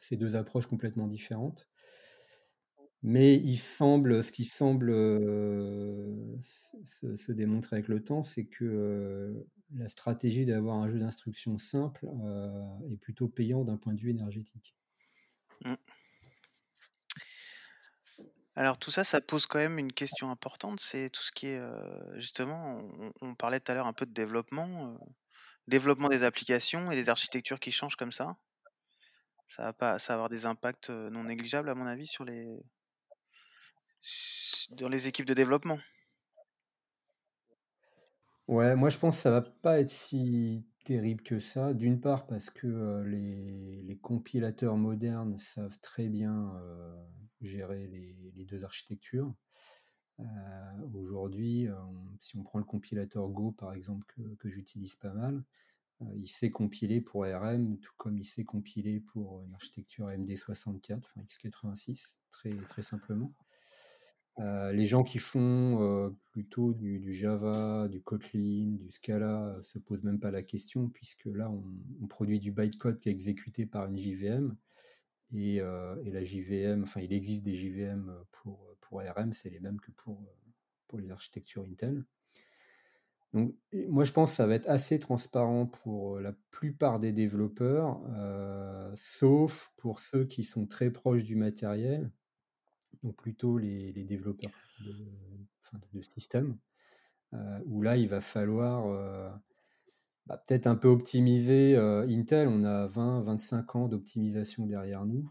[0.00, 1.68] C'est 2 approches complètement différentes.
[3.02, 6.38] Mais il semble ce qui semble, heu,
[6.84, 12.06] se démontrer avec le temps, c'est que, heu, la stratégie d'avoir un jeu d'instructions simple,
[12.90, 14.74] est plutôt payant d'un point de vue énergétique.
[18.56, 21.60] Alors tout ça, ça pose quand même une question importante, c'est tout ce qui est,
[22.14, 22.82] justement,
[23.20, 24.98] on parlait tout à l'heure un peu de développement,
[25.68, 28.36] développement des applications et des architectures qui changent comme ça.
[29.46, 32.62] Ça va avoir des impacts, non négligeables à mon avis sur les
[34.70, 35.78] dans les équipes de développement.
[38.46, 41.74] Ouais, moi je pense que ça va pas être si terrible que ça.
[41.74, 46.52] D'une part parce que, les compilateurs modernes savent très bien,
[47.40, 49.34] gérer les 2 architectures.
[50.92, 51.66] Aujourd'hui,
[52.20, 55.42] si on prend le compilateur Go par exemple que j'utilise pas mal,
[56.14, 61.22] il sait compiler pour ARM tout comme il sait compiler pour une architecture AMD64, enfin
[61.22, 63.32] x86, très très simplement.
[64.38, 69.78] Heu, les gens qui font, heu, plutôt du Java, du Kotlin, du Scala, heu, se
[69.78, 73.86] posent même pas la question puisque là on produit du bytecode qui est exécuté par
[73.86, 74.56] une JVM
[75.32, 79.80] et et la JVM enfin il existe des JVM, pour, pour ARM, c'est les mêmes
[79.80, 80.20] que pour,
[80.88, 82.04] pour les architectures Intel.
[83.32, 83.54] Donc
[83.88, 88.00] moi je pense que ça va être assez transparent pour, la plupart des développeurs,
[88.96, 92.10] sauf pour ceux qui sont très proches du matériel,
[93.04, 96.58] donc plutôt les les développeurs de systèmes,
[97.34, 99.30] heu, où là il va falloir, heu,
[100.26, 105.30] bah, peut-être un peu optimiser, heu, Intel, on a 20-25 ans d'optimisation derrière nous,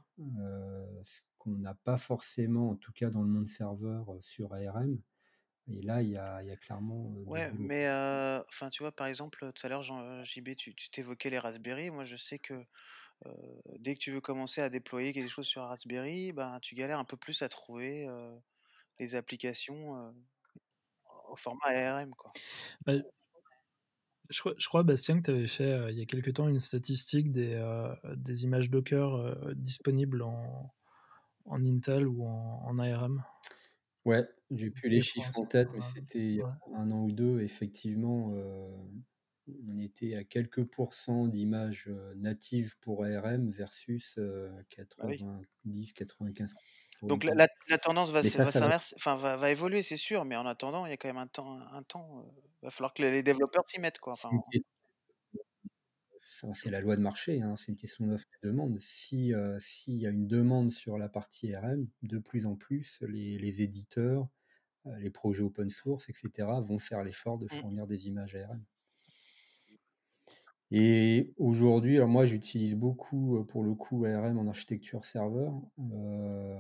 [1.04, 5.00] ce qu'on n'a pas forcément, en tout cas dans le monde serveur, sur ARM
[5.68, 7.88] et là il y a il y a clairement, Ouais, mais
[8.50, 11.90] enfin, tu vois, par exemple, tout à l'heure, Jean JB, tu t'évoquais les Raspberry.
[11.90, 12.66] Moi, je sais que,
[13.80, 17.00] dès que tu veux commencer à déployer quelque chose sur un Raspberry, ben, tu galères
[17.00, 18.08] un peu plus à trouver,
[19.00, 20.14] les applications,
[21.30, 22.32] au format ARM, quoi.
[22.86, 22.94] Bah,
[24.30, 26.60] je crois je crois Bastien que tu avais fait, il y a quelque temps une
[26.60, 30.74] statistique des, images Docker, disponibles en
[31.46, 33.24] en Intel ou en en ARM.
[34.06, 36.50] Ouais, j'ai plus les un chiffres en tête, mais c'était il y ouais.
[36.76, 38.30] a 1 an ou 2 effectivement,
[39.48, 44.52] on était à quelques pourcents d'images, heu, natives pour ARM versus, heu,
[44.98, 45.24] Bah, oui.
[45.26, 46.56] 90-95
[47.00, 49.16] pour Donc la la la tendance va Mais s ça, va ça va s'inverser, enfin
[49.16, 51.60] va va évoluer, c'est sûr, mais en attendant, il y a quand même un temps
[51.60, 52.26] un temps, heu,
[52.62, 54.44] va falloir que les développeurs s'y mettent, quoi, c'est enfin
[56.70, 58.78] la loi de marché, hein, c'est une question d'offre et demande.
[58.80, 63.02] Si, heu, s'il y a une demande sur la partie ARM, de plus en plus
[63.02, 64.28] les les éditeurs,
[65.00, 68.66] les projets open source et cetera vont faire l'effort de mmh, fournir des images ARM.
[70.74, 75.54] Et aujourd'hui, alors moi j'utilise beaucoup, heu, pour le coup ARM en architecture serveur.
[75.80, 76.58] Heu,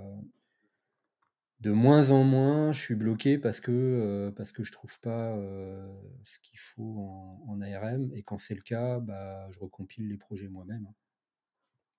[1.62, 5.36] de moins en moins, je suis bloqué parce que, heu, parce que je trouve pas,
[6.24, 10.48] ce qu'il faut en ARM et quand c'est le cas, bah, je recompile les projets
[10.48, 10.94] moi-même, hein.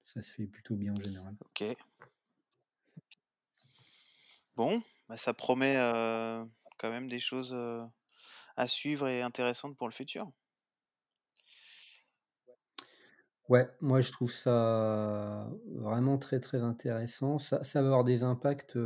[0.03, 1.35] Ça se fait plutôt bien en général.
[1.47, 1.77] OK.
[4.57, 5.77] Bon, bah, ça promet,
[6.79, 7.55] quand même des choses,
[8.57, 10.31] à suivre et intéressantes pour le futur.
[13.49, 17.39] Ouais, moi je trouve ça vraiment très, très intéressant.
[17.39, 18.77] Ça va avoir des impacts,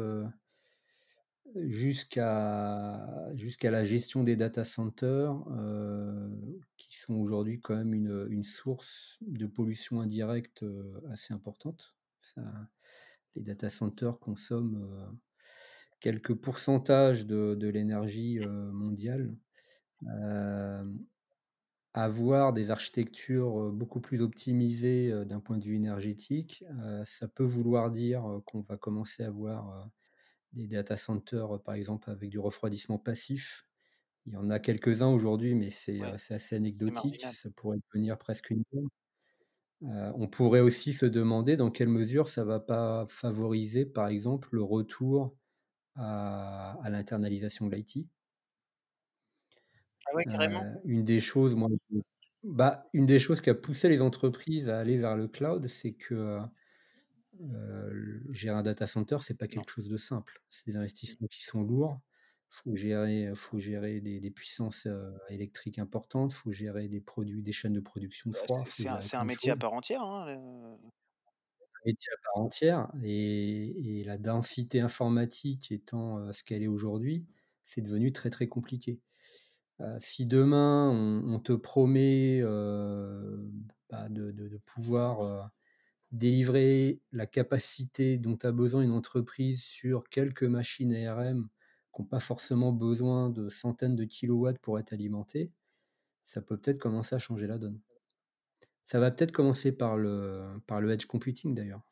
[1.57, 3.27] jusqu'à
[3.71, 5.35] la gestion des data centers,
[6.77, 10.65] qui sont aujourd'hui quand même une, une source de pollution indirecte,
[11.11, 11.95] assez importante.
[13.37, 15.19] Les data centers consomment,
[16.01, 18.41] quelques pourcentages de de l'énergie,
[18.73, 19.35] mondiale.
[22.01, 27.29] Avoir des architectures, heu, beaucoup plus optimisées, heu, d'un point de vue énergétique, heu, ça
[27.29, 29.91] peut vouloir dire, qu'on va commencer à avoir,
[30.53, 33.67] des data centers, par exemple avec du refroidissement passif.
[34.27, 37.27] Il y en a quelques-uns aujourd'hui, mais c'est, Ouais, assez anecdotique.
[37.31, 38.89] Ça pourrait devenir presque une norme.
[40.17, 44.63] On pourrait aussi se demander dans quelle mesure ça va pas favoriser, par exemple, le
[44.63, 45.37] retour
[45.97, 48.09] à à l'internalisation de l'IT.
[50.11, 50.67] Ah ouais, carrément?
[50.67, 51.69] Heu, une des choses, moi,
[52.45, 55.95] bah, une des choses qui a poussé les entreprises à aller vers le cloud, c'est
[55.95, 56.41] que,
[58.31, 60.43] gérer un data center, c'est pas quelque chose de simple.
[60.49, 62.01] C'est des investissements qui sont lourds.
[62.51, 64.89] Faut gérer, faut gérer des des puissances,
[65.29, 69.25] électriques importantes, faut gérer des produits des chaînes de production de Bah, froid, c'est un
[69.25, 70.27] métier à part entière, hein,
[71.85, 77.27] Un métier à part entière et et la densité informatique étant, ce qu'elle est aujourd'hui,
[77.65, 79.01] c'est devenu très, très compliqué.
[80.01, 82.43] Si demain on te promet,
[83.91, 85.51] bah, de pouvoir,
[86.13, 91.49] délivrer la capacité dont a besoin une entreprise sur quelques machines ARM
[91.95, 95.53] qui ont pas forcément besoin de centaines de kilowatts pour être alimentées,
[96.25, 97.81] ça peut peut-être commencer à changer la donne.
[98.85, 101.83] Ça va peut-être commencer par le par le edge computing d'ailleurs.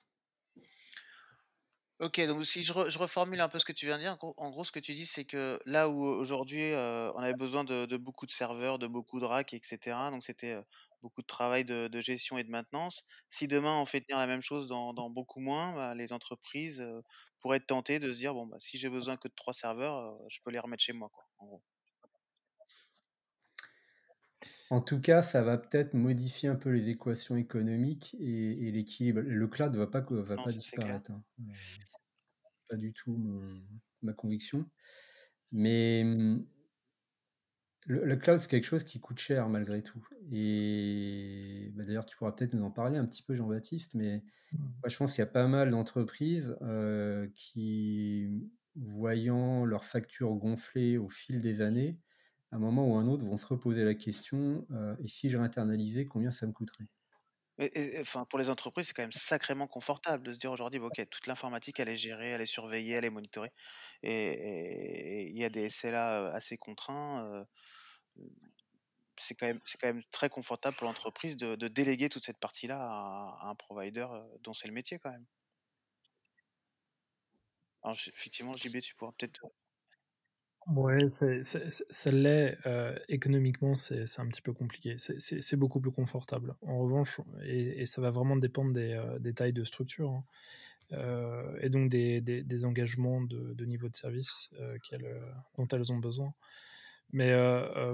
[2.01, 4.15] OK, donc si je re je reformule un peu ce que tu viens de dire,
[4.21, 7.97] en gros ce que tu dis, c'est que là où aujourd'hui, on avait besoin de
[7.97, 10.59] beaucoup de serveurs, de beaucoup de racks et cetera, donc c'était,
[11.01, 13.05] beaucoup de travail de gestion et de maintenance.
[13.31, 16.87] Si demain on fait tenir la même chose dans beaucoup moins, bah, les entreprises,
[17.41, 20.19] pourraient être tentées de se dire: «Bon, bah, si j'ai besoin que de 3 serveurs,
[20.29, 21.63] je peux les remettre chez moi», quoi, en gros.
[24.70, 29.20] En tout cas, ça va peut-être modifier un peu les équations économiques et et l'équilibre.
[29.20, 31.24] Le cloud va pas va Non, pas disparaître, hein.
[32.68, 33.62] Pas du tout mon
[34.02, 34.68] ma conviction.
[35.52, 36.05] Mais,
[37.87, 42.16] le le cloud, c'est quelque chose qui coûte cher malgré tout et bah, d'ailleurs, tu
[42.16, 44.18] pourras peut-être nous en parler un petit peu Jean-Baptiste, mais
[44.52, 44.83] Mmh.
[44.83, 50.98] moi je pense qu'il y a pas mal d'entreprises, heu, qui, voyant leurs factures gonfler
[50.98, 52.00] au fil des années,
[52.53, 55.39] à un moment ou un autre vont se reposer la question, heu: «Et si je
[55.39, 56.89] réinternalisais, combien ça me coûterait?»
[58.01, 61.09] Enfin, pour les entreprises, c'est quand même sacrément confortable de se dire aujourd'hui: «Bah, OK,
[61.09, 63.51] toute l'informatique, elle est gérée, elle est surveillée, elle est monitorée»
[64.03, 67.47] et il y a des SLA, heu, assez contraints, heu,
[69.19, 69.47] c'est quand
[69.87, 74.07] même très confortable pour l'entreprise de déléguer toute cette partie-là à à un provider,
[74.43, 75.27] dont c'est le métier quand même.
[77.83, 79.41] Alors effectivement, JB, tu pourras peut-être,
[80.74, 84.96] Ouais, ça l'est, heu, économiquement, c'est un petit peu compliqué.
[84.98, 86.57] C'est beaucoup plus confortable.
[86.62, 90.24] En revanche et ça va vraiment dépendre des, des tailles de structure, hein,
[90.92, 94.50] heu et donc des engagements de niveau de service,
[95.59, 96.35] dont elles ont besoin.
[97.12, 97.33] Mais,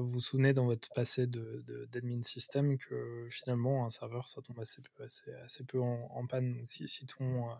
[0.00, 4.42] vous vous souvenez dans votre passé de de d'admin système que finalement un serveur ça
[4.42, 4.82] tombe assez
[5.64, 6.62] peu en panne.
[6.66, 7.54] Si si ton, heu,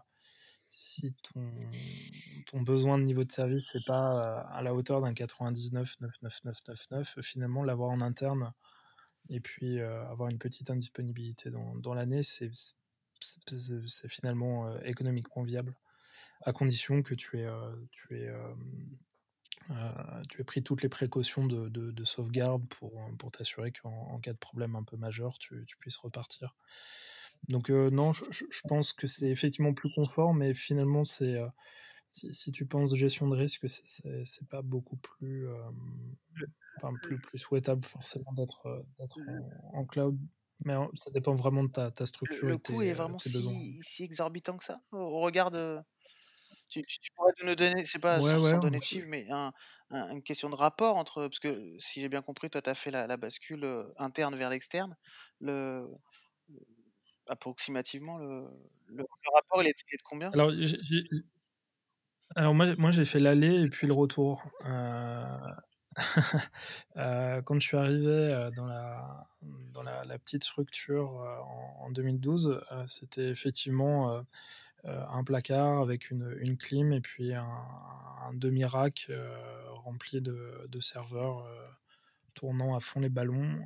[0.72, 1.50] si ton
[2.46, 7.62] ton besoin de niveau de service est pas, heu, à la hauteur d'un 99,99999, finalement
[7.64, 8.52] l'avoir en interne
[9.30, 12.50] et puis, heu, avoir une petite indisponibilité dans dans l'année, c'est
[14.08, 15.76] finalement, économiquement viable.
[16.42, 17.48] À condition que tu aies,
[17.92, 18.26] tu
[20.28, 24.32] tu pris toutes les précautions de de de sauvegarde pour, pour t'assurer qu'en en cas
[24.32, 26.56] de problème un peu majeur, tu tu puisses repartir.
[27.48, 31.38] Donc, non, je pense que c'est effectivement plus confort, mais finalement c'est,
[32.12, 35.48] si si tu penses gestion de risque, c'est pas beaucoup plus,
[36.76, 38.84] enfin plus plus souhaitable forcément d'être,
[39.16, 40.18] Le en en cloud.
[40.64, 44.64] Mais ça dépend vraiment de ta structure le coût est vraiment si si exorbitant que
[44.64, 44.80] ça?
[44.92, 45.80] Au regard de
[46.68, 49.08] tu tu tu pourrais nous donner, c'est pas Ouais, sans ouais, sans donner de chiffres,
[49.08, 49.52] mais un
[49.90, 52.74] un une question de rapport entre parce que si j'ai bien compris, toi, tu as
[52.76, 53.66] fait la la bascule,
[53.98, 54.96] interne vers l'externe.
[55.40, 56.21] Le le
[57.28, 58.48] approximativement le
[58.88, 60.30] le le rapport il est il est de combien?
[60.32, 60.50] Alors
[62.34, 64.44] Alors moi, moi j'ai fait l'aller et puis le retour.
[64.64, 65.38] Euh,
[66.96, 71.10] euh, quand je suis arrivé dans la, dans la, petite structure
[71.80, 74.24] en, 2012, c'était effectivement
[74.84, 79.10] un placard avec une, une, clim et puis un, demi-rack
[79.68, 81.46] rempli de, de serveurs
[82.32, 83.60] tournant à fond les ballons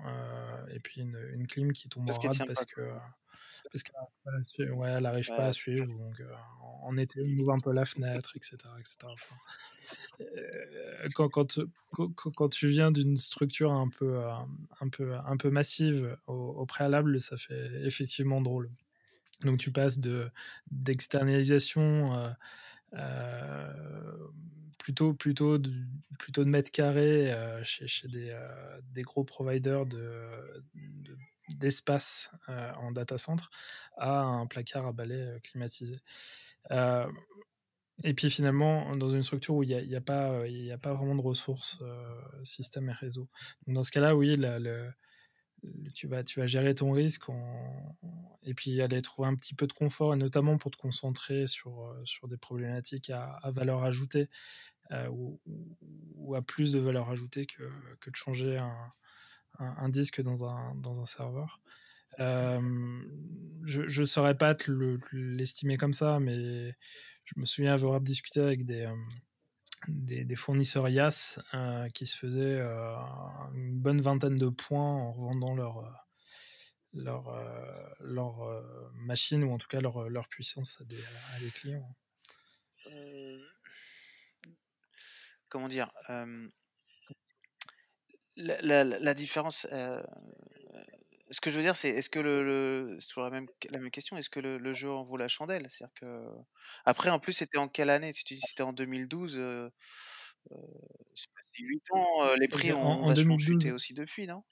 [0.73, 2.91] et puis une, une clim qui tombe en rade parce que
[4.25, 5.87] parce qu'elle n'arrive pas à suivre.
[5.87, 6.23] Donc,
[6.83, 8.57] en été, on ouvre un peu la fenêtre, etc.
[8.79, 9.13] etc.
[11.15, 11.59] quand, quand,
[11.93, 14.21] quand, tu viens d'une structure un peu,
[14.81, 18.71] un peu, un peu massive au, préalable, ça fait effectivement drôle.
[19.43, 20.31] Donc tu passes de
[20.71, 22.35] d'externalisation
[24.79, 25.73] plutôt plutôt de,
[26.19, 27.35] plutôt de mètres carrés
[27.65, 28.37] chez, chez des,
[28.95, 30.31] des, gros providers de,
[30.75, 31.17] de
[31.55, 33.45] d'espace en data center
[33.97, 35.97] à un placard à balai climatisé.
[38.05, 41.15] Et puis finalement, dans une structure où il n'y a, a, pas, a, pas vraiment
[41.15, 41.79] de ressources
[42.45, 43.29] système et réseau.
[43.67, 44.37] dans ce cas-là, oui,
[45.95, 47.25] tu, vas, tu vas gérer ton risque
[48.43, 51.97] et puis aller trouver un petit peu de confort, et notamment pour te concentrer sur,
[52.05, 54.29] sur des problématiques à, valeur ajoutée
[55.11, 55.41] ou,
[56.15, 57.65] ou, à plus de valeur ajoutée que,
[58.01, 58.93] que de changer un,
[59.59, 61.61] un, disque dans un, dans un serveur.
[62.19, 64.57] je ne saurais pas
[65.13, 66.75] l'estimer comme ça, mais
[67.25, 68.89] je me souviens avoir discuté avec des,
[69.89, 72.97] des, fournisseurs IaaS euh, qui se faisaient euh,
[73.55, 76.07] une bonne vingtaine de points en revendant leur,
[76.93, 77.31] leur,
[78.01, 78.65] leur
[78.95, 81.03] machine ou en tout cas leur, leur puissance à des,
[81.35, 81.97] à des clients.
[85.49, 85.91] comment dire
[88.37, 90.03] la, la, différence, euh,
[91.31, 94.17] ce que je veux dire, c'est est-ce que le, sur la même, la même question,
[94.17, 95.67] est-ce que le, jeu en vaut la chandelle?
[95.71, 96.29] C'est-à-dire que
[96.85, 98.13] après, en plus, c'était en quelle année?
[98.13, 99.71] Si tu dis c'était en 2012, euh,
[100.53, 100.57] euh,
[101.15, 104.43] c'est passé 8 ans, les prix ont en, vachement chuté aussi depuis, non?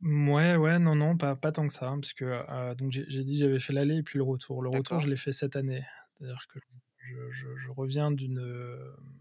[0.00, 3.38] Ouais, ouais, non, non, pas, pas tant que ça, hein, parce que donc j'ai dit
[3.38, 4.62] j'avais fait l'aller et puis le retour.
[4.62, 5.84] Le retour, je l'ai fait cette année.
[6.16, 6.60] C'est-à-dire que
[6.98, 9.17] je, je, je reviens d'une d'un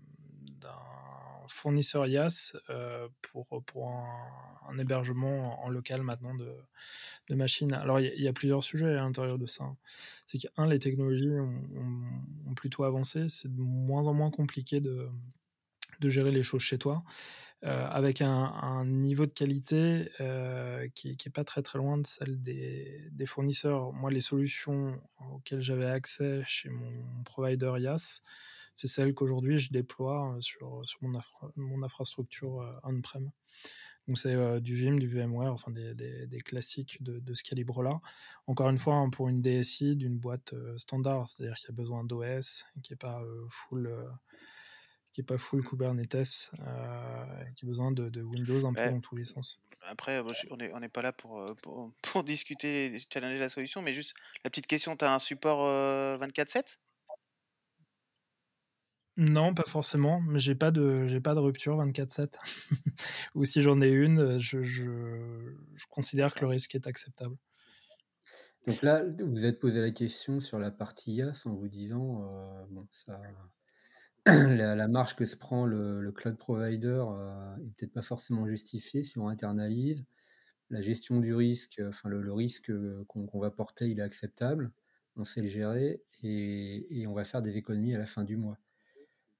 [1.49, 6.53] fournisseur IaaS euh, pour, pour un, hébergement en local maintenant de,
[7.29, 7.73] de machines.
[7.73, 9.65] Alors il y, a plusieurs sujets à l'intérieur de ça.
[10.25, 15.07] C'est qu'un, les technologies ont, plutôt avancé, c'est de moins en moins compliqué de,
[15.99, 17.03] de gérer les choses chez toi.
[17.63, 22.39] Euh, avec un, niveau de qualité euh, qui n'est pas très très loin de celle
[22.43, 23.91] des, des, fournisseurs.
[23.93, 25.01] Moi, les solutions
[25.33, 28.21] auxquelles j'avais accès chez mon provider IaaS,
[28.77, 31.19] c'est celle qu'aujourd'hui je déploie sur, sur mon,
[31.55, 33.31] mon infrastructure on-prem.
[34.07, 35.93] Donc c'est euh, du Vim, du VMware, enfin des,
[36.27, 37.99] des, classiques de, de, ce calibre-là.
[38.45, 42.03] Encore une fois, hein, pour une DSI d'une boîte standard, c'est-à-dire qu'il y a besoin
[42.05, 43.91] d'OS, qui n'est pas full
[45.11, 46.51] qui est pas full Kubernetes,
[47.55, 49.61] qui a besoin de, de Windows un peu dans tous les sens.
[49.81, 53.93] Après, on n'est on est pas là pour, pour, pour, discuter, challenger la solution, mais
[53.93, 55.67] juste la petite question, tu as un support
[56.19, 56.77] 24-7
[59.17, 62.37] non, pas forcément, mais j'ai pas de j'ai pas de rupture 24/7
[63.35, 64.85] ou si j'en ai une, je je
[65.89, 67.35] considère que le risque est acceptable.
[68.67, 72.65] Donc là, vous êtes posé la question sur la partie IaaS en vous disant, euh,
[72.69, 73.21] bon ça
[74.25, 79.17] la marge que se prend le cloud provider, euh, est peut-être pas forcément justifiée si
[79.19, 80.05] on internalise.
[80.69, 82.71] La gestion du risque, enfin le risque,
[83.07, 84.71] qu'on va porter, il est acceptable,
[85.15, 88.57] on sait le gérer et on va faire des économies à la fin du mois.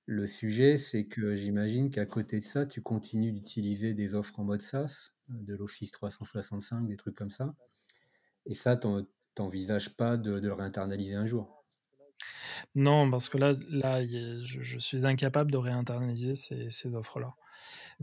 [0.09, 4.45] Le sujet, c'est que j'imagine qu'à côté de ça, tu continues d'utiliser des offres en
[4.45, 7.53] mode SaaS, de l'Office 365, des trucs comme ça.
[8.45, 8.87] Et ça, tu
[9.37, 11.65] n'envisages pas de, le réinternaliser un jour?
[12.73, 17.33] Non, parce que là, là je, suis incapable de réinternaliser ces, offres-là.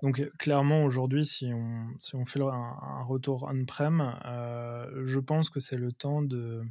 [0.03, 5.59] Donc clairement, aujourd'hui, si on, si on fait un, retour on-prem, euh, je pense que
[5.59, 6.63] c'est le temps de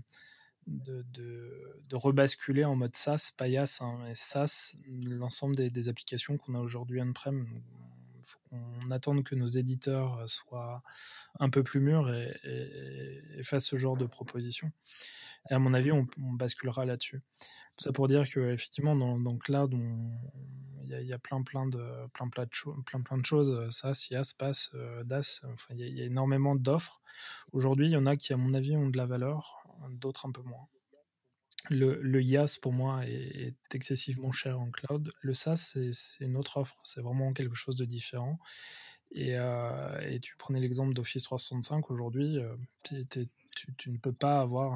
[0.67, 6.59] de, rebasculer en mode SaaS, pas IaaS, hein, mais SaaS, l'ensemble des, applications qu'on a
[6.59, 7.47] aujourd'hui on-prem.
[8.19, 10.81] Il faut qu'on attende que nos éditeurs soient
[11.39, 14.71] un peu plus mûrs et, fassent ce genre de propositions.
[15.49, 17.21] Et à mon avis, on, basculera là-dessus.
[17.75, 19.75] Tout ça pour dire qu'effectivement, dans, dans Cloud,
[20.85, 23.69] il y, a plein, plein, de, plein, plein, plein, de choses.
[23.69, 27.01] SaaS, IaaS, PaaS, euh, DAS, enfin, il y, a énormément d'offres.
[27.51, 30.31] Aujourd'hui, il y en a qui, à mon avis, ont de la valeur d'autres un
[30.31, 30.67] peu moins.
[31.69, 35.11] Le, le IaaS pour moi est, excessivement cher en cloud.
[35.21, 38.37] Le SaaS, c'est une autre offre, c'est vraiment quelque chose de différent.
[39.11, 44.73] Et, euh, et tu prenais l'exemple d'Office 365 aujourd'hui, euh, tu, ne peux pas avoir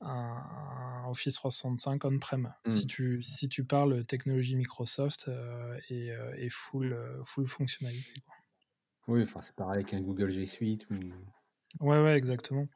[0.00, 2.52] un Office 365 on-prem.
[2.68, 2.88] Si Mmh.
[2.88, 8.14] tu si tu parles technologie Microsoft, heu et et full, full fonctionnalité.
[9.08, 10.96] Oui, enfin, c'est pareil avec un Google G Suite ou
[11.80, 12.68] Ouais, ouais, exactement.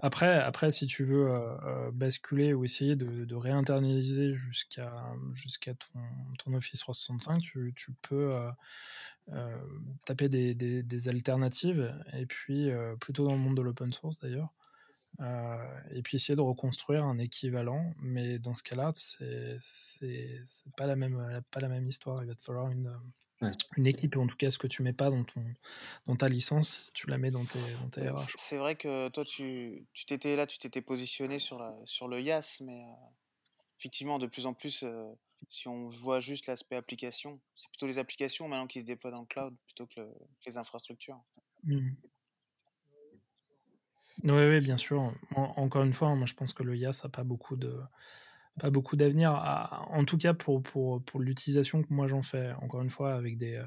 [0.00, 4.90] Après après si tu veux, heu heu, basculer ou essayer de réinternaliser jusqu'à
[5.74, 6.00] ton
[6.38, 8.50] ton Office 365, tu tu peux, heu,
[10.06, 12.70] taper des alternatives et puis,
[13.00, 14.54] plutôt dans le monde de l'open source d'ailleurs,
[15.92, 17.94] et puis essayer de reconstruire un équivalent.
[18.00, 19.58] Mais dans ce cas-là, c'est
[20.76, 22.22] pas la même, pas la même histoire.
[22.22, 22.96] Il va te falloir une,
[23.40, 23.52] Ouais.
[23.76, 25.44] une équipe ou en tout cas ce que tu mets pas dans ton
[26.06, 29.24] dans ta licence, tu la mets dans tes dans tes RH, c'est vrai que toi
[29.24, 32.82] tu tu t'étais là, tu t'étais positionné sur la sur le IaaS, mais
[33.78, 34.84] effectivement de plus en plus,
[35.48, 39.20] si on voit juste l'aspect application, c'est plutôt les applications maintenant qui se déploient dans
[39.20, 41.22] le cloud plutôt que le que les infrastructures.
[41.64, 41.90] Mmh.
[44.24, 45.12] Oui, oui, bien sûr.
[45.36, 47.80] En encore une fois, hein, moi je pense que le IaaS a pas beaucoup de
[48.58, 49.32] pas beaucoup d'avenir,
[49.90, 52.52] en tout cas pour pour pour l'utilisation que moi j'en fais.
[52.62, 53.66] Encore une fois avec des, heu,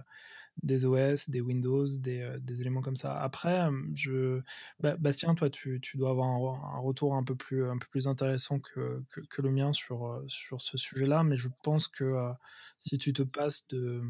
[0.64, 3.20] des OS, des Windows, des, heu, des éléments comme ça.
[3.22, 4.42] Après, je
[4.82, 7.78] Ba Bastien, toi tu tu dois avoir un re un retour un peu plus un
[7.80, 11.88] peu plus intéressant que que le mien sur, heu, sur ce sujet-là, mais je pense
[11.88, 12.32] que,
[12.82, 14.02] si tu te passes de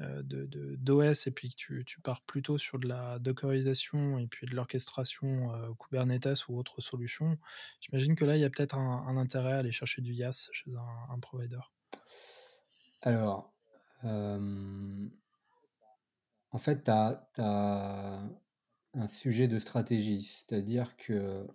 [0.00, 4.54] d'OS et puis que tu tu pars plutôt sur de la dockerisation et puis de
[4.54, 7.38] l'orchestration, heu, Kubernetes ou autre solution,
[7.80, 10.72] j'imagine que là, il y a peut-être un intérêt à aller chercher du IaaS chez
[10.74, 11.60] un provider.
[13.02, 13.52] Alors,
[14.02, 15.10] hem
[16.52, 18.28] en fait, tu as
[18.94, 20.22] un sujet de stratégie.
[20.22, 21.46] C'est-à-dire que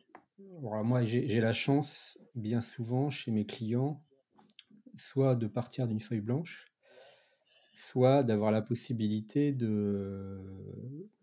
[0.59, 4.03] alors moi, j'ai la chance, bien souvent, chez mes clients,
[4.95, 6.74] soit de partir d'une feuille blanche
[7.77, 10.39] soit d'avoir la possibilité de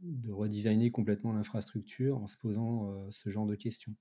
[0.01, 3.95] de redesigner complètement l'infrastructure en se posant, heu, ce genre de questions.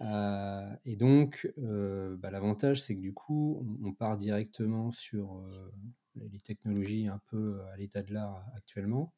[0.00, 5.44] Heu et donc, heu, bah, l'avantage, c'est que du coup, on part directement sur,
[6.16, 9.14] les technologies un peu à l'état de l'art actuellement.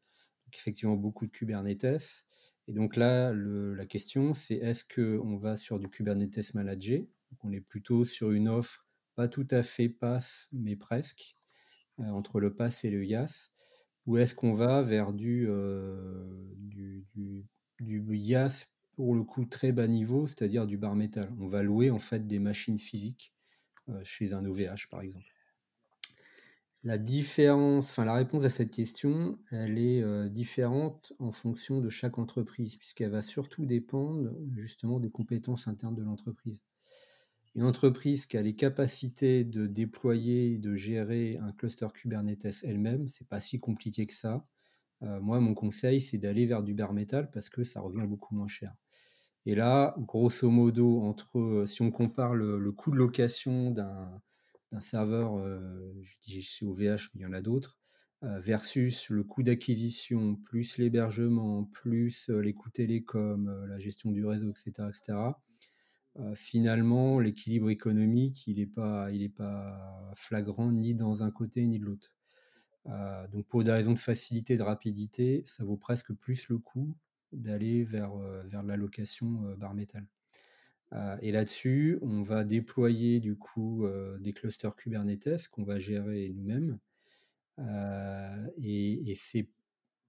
[0.55, 2.27] Effectivement, beaucoup de Kubernetes
[2.69, 7.11] et donc là, la question, c'est est-ce qu'on va sur du Kubernetes managé?
[7.43, 8.87] On est plutôt sur une offre
[9.17, 11.37] pas tout à fait PaaS, mais presque,
[12.01, 13.51] entre le PaaS et le IaaS?
[14.07, 17.07] Ou est-ce qu'on va vers du, heu, du
[17.81, 18.05] du
[18.95, 21.33] pour le coup, très bas niveau, c'est-à-dire du bare metal?
[21.41, 23.33] On va louer, en fait, des machines physiques,
[23.89, 25.27] heu, chez un OVH, par exemple.
[26.83, 32.19] La différence enfin, la réponse à cette question, elle est, différente en fonction de chaque
[32.19, 36.61] entreprise, puisqu'elle va surtout dépendre, justement, des compétences internes de l'entreprise.
[37.57, 43.27] Une entreprise qui a les capacités de déployer de gérer un cluster Kubernetes elle-même, c'est
[43.29, 44.47] pas si compliqué que ça.
[45.03, 48.35] Heu, moi, mon conseil, c'est d'aller vers du bare metal parce que ça revient beaucoup
[48.37, 48.77] moins cher.
[49.47, 54.23] Et là, grosso modo, entre, heu, si on compare le coût de location d'un
[54.81, 57.79] serveur, heu, je chez OVH, mais il y en a d'autres,
[58.23, 64.51] versus le coût d'acquisition, plus l'hébergement, plus, les coûts télécoms, heu, la gestion du réseau
[64.53, 64.57] et
[64.93, 65.43] cetera
[66.17, 66.21] et.
[66.23, 71.85] Heu, finalement, l'équilibre économique, il est pas pas flagrant ni dans un côté ni de
[71.87, 72.13] l'autre.
[72.89, 76.97] Heu, donc pour des raisons de facilité, de rapidité, ça vaut presque plus le coup
[77.33, 79.45] d'aller vers, heu, vers la location,
[79.75, 80.07] metal.
[80.95, 83.87] Heu et là-dessus, on va déployer du coup,
[84.21, 86.79] des clusters Kubernetes qu'on va gérer nous-mêmes.
[88.59, 89.49] Et et c'est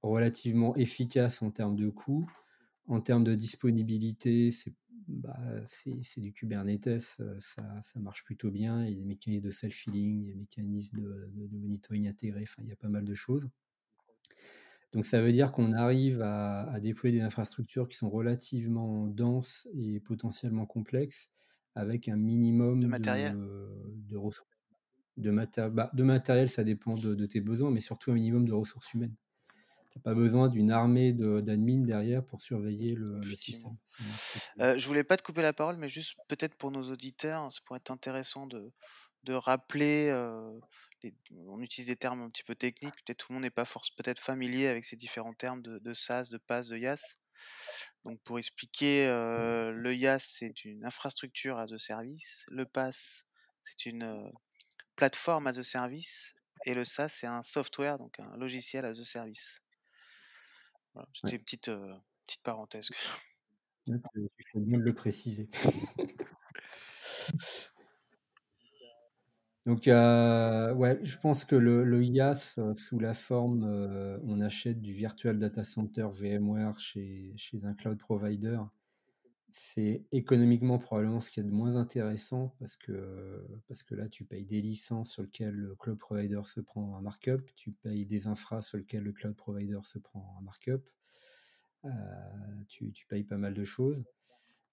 [0.03, 2.29] relativement efficace en termes de coût.
[2.87, 4.73] En termes de disponibilité, c'est
[5.07, 5.37] bah,
[5.67, 8.85] c'est c'est du Kubernetes, heu, ça ça marche plutôt bien.
[8.85, 11.57] Il y a des mécanismes de self-healing, il y a des mécanismes de de de
[11.57, 13.49] monitoring intégrés, enfin, il y a pas mal de choses.
[14.93, 19.67] Donc ça veut dire qu'on arrive à à déployer des infrastructures qui sont relativement denses
[19.73, 21.29] et potentiellement complexes,
[21.75, 22.17] avec un
[22.81, 23.37] De minimum matériel?
[23.37, 24.49] de de ressources.
[25.17, 28.47] De maté bah, de matériel, ça dépend de de tes besoins, mais surtout un minimum
[28.47, 29.15] de ressources humaines.
[29.91, 33.77] Tu as pas besoin d'une armée de d'admins derrière pour surveiller le système.
[34.59, 37.59] Heu, je voulais pas te couper la parole, mais juste peut-être pour nos auditeurs, ça
[37.65, 38.73] pourrait être intéressant de
[39.23, 40.09] de rappeler,
[41.03, 41.13] les
[41.47, 43.89] on utilise des termes un petit peu techniques, peut-être tout le monde n'est pas force
[43.91, 47.15] peut-être familier avec ces différents termes de de SaaS, de PaaS, de IaaS.
[48.05, 53.23] Donc pour expliquer, heu, le IaaS, c'est une infrastructure as a service, le PaaS,
[53.63, 54.31] c'est une, heu,
[54.97, 56.35] plateforme as a service
[56.65, 59.60] et le SaaS, c'est un software, donc un logiciel as a service.
[60.93, 61.37] Voilà, c'était Ouais.
[61.37, 61.95] une petite, heu,
[62.27, 62.91] petite parenthèse
[64.37, 65.49] tu fais bien de le préciser.
[69.65, 73.63] Donc heu, ouais, je pense que le le IaaS, heu, sous la forme,
[74.23, 78.57] on achète du virtual data center VMware chez chez un cloud provider.
[79.51, 84.07] C'est économiquement probablement ce qu'il y a de moins intéressant parce que, parce que là,
[84.07, 88.05] tu payes des licences sur lesquelles le cloud provider se prend un markup, tu payes
[88.05, 90.81] des infras sur lesquelles le cloud provider se prend un markup,
[91.85, 91.89] euh,
[92.67, 94.03] tu, tu, payes pas mal de choses.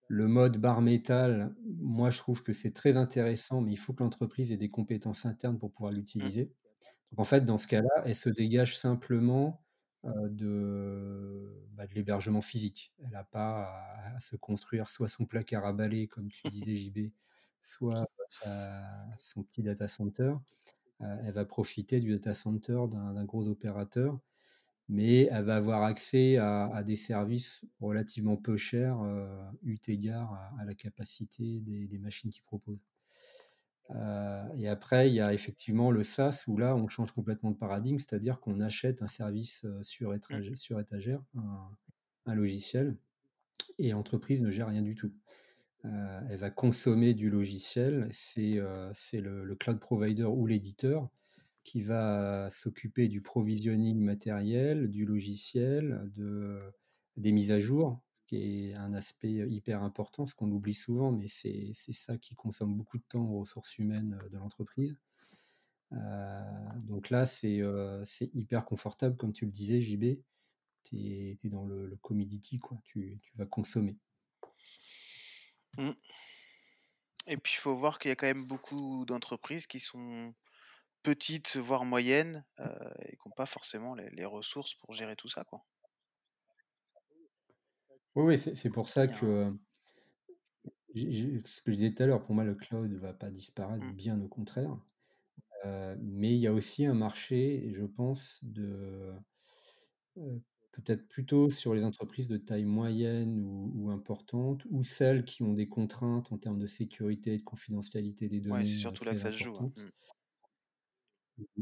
[0.09, 4.03] Le mode bar métal, moi je trouve que c'est très intéressant, mais il faut que
[4.03, 6.45] l'entreprise ait des compétences internes pour pouvoir l'utiliser.
[6.45, 7.11] Mmh.
[7.11, 9.63] Donc en fait, dans ce cas-là, elle se dégage simplement
[10.05, 12.93] de, bah, de l'hébergement physique.
[13.03, 13.71] Elle n'a pas
[14.15, 17.11] à, se construire soit son placard à balai, comme tu disais JB,
[17.61, 18.07] soit
[19.19, 20.35] son petit data center.
[21.01, 24.19] Euh, elle va profiter du data center d'un gros opérateur,
[24.89, 30.65] mais elle va avoir accès à, des services relativement peu chers, euh, eu égard à,
[30.65, 32.85] la capacité des, des machines qu'ils proposent.
[33.95, 37.57] Euh, et après, il y a effectivement le SaaS où là, on change complètement de
[37.57, 40.57] paradigme, c'est-à-dire qu'on achète un service euh, sur, mmh.
[40.57, 41.23] sur étagère,
[42.27, 42.97] un, logiciel,
[43.79, 45.13] et l'entreprise ne gère rien du tout.
[45.87, 51.09] Euh, elle va consommer du logiciel, c'est le, le, cloud provider ou l'éditeur
[51.65, 56.61] qui va s'occuper du provisioning matériel, du logiciel, de,
[57.17, 61.29] des mises à jour, qui est un aspect hyper important, ce qu'on oublie souvent, mais
[61.29, 64.97] c'est ça qui consomme beaucoup de temps aux ressources humaines de l'entreprise.
[65.91, 67.61] donc là, c'est
[68.35, 70.21] hyper confortable, comme tu le disais, JB.
[70.85, 72.79] Tu es, dans le, commodity, quoi.
[72.85, 73.97] Tu, tu vas consommer.
[75.77, 75.91] Mmh.
[77.27, 80.35] Et puis, il faut voir qu'il y a quand même beaucoup d'entreprises qui sont
[81.03, 85.45] petites, voire moyennes, et qui n'ont pas forcément les, les, ressources pour gérer tout ça,
[85.45, 85.65] quoi.
[88.15, 89.53] Oui, c'est pour ça que
[90.95, 93.85] ce que je disais tout à l'heure, pour moi, le cloud ne va pas disparaître,
[93.85, 93.93] mmh.
[93.93, 94.77] bien au contraire.
[95.65, 99.13] mais il y a aussi un marché, je pense, de
[100.73, 105.69] peut-être plutôt sur les entreprises de taille moyenne ou, importante, ou celles qui ont des
[105.69, 108.65] contraintes en termes de sécurité et de confidentialité des données.
[108.65, 109.59] c'est surtout là que ça se joue.
[109.59, 109.73] Mmh.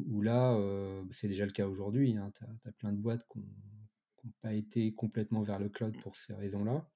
[0.06, 0.58] Où, là,
[1.10, 2.16] c'est déjà le cas aujourd'hui.
[2.16, 3.44] Hein, tu as, plein de boîtes qui ont
[4.42, 6.88] pas été complètement vers le cloud pour ces raisons-là.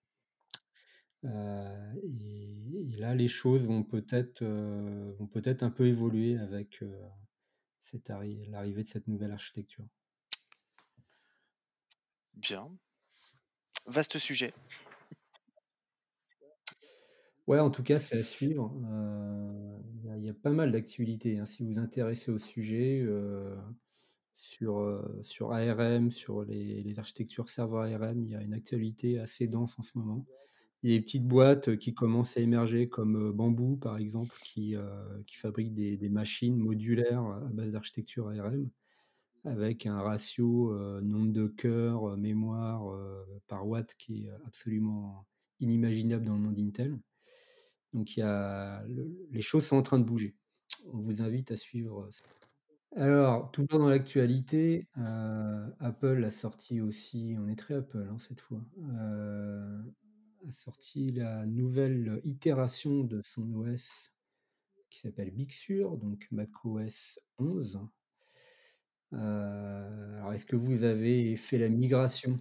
[1.24, 7.08] Euh, et, là, les choses vont peut-être euh, vont peut-être un peu évoluer avec euh,
[8.48, 9.84] l'arrivée de cette nouvelle architecture.
[12.34, 12.70] Bien.
[13.86, 14.54] Vaste sujet.
[17.46, 18.72] Ouais, en tout cas, c'est à suivre.
[20.16, 21.38] Il y, a pas mal d'actualités.
[21.38, 21.46] Hein.
[21.46, 23.04] Si vous vous intéressez au sujet,
[24.32, 29.78] sur, sur ARM, sur les, architectures serveur ARM, il y a une actualité assez dense
[29.78, 30.24] en ce moment.
[30.82, 34.76] Il y a des petites boîtes qui commencent à émerger comme Bamboo, par exemple, qui,
[34.76, 38.70] euh, qui fabrique des, des, machines modulaires à base d'architecture ARM,
[39.44, 42.96] avec un ratio nombre de cœurs, mémoire
[43.46, 45.26] par watt qui est absolument
[45.60, 46.98] inimaginable dans le monde Intel.
[47.92, 48.84] Donc il y a,
[49.30, 50.34] les choses sont en train de bouger.
[50.92, 52.08] On vous invite à suivre
[52.96, 58.40] alors, toujours dans l'actualité, euh, Apple a sorti aussi, on est très Apple hein, cette
[58.40, 59.80] fois, euh,
[60.48, 64.12] a sorti la nouvelle itération de son OS
[64.90, 67.80] qui s'appelle Big Sur, donc macOS 11.
[69.12, 72.40] Euh, alors, est-ce que vous avez fait la migration?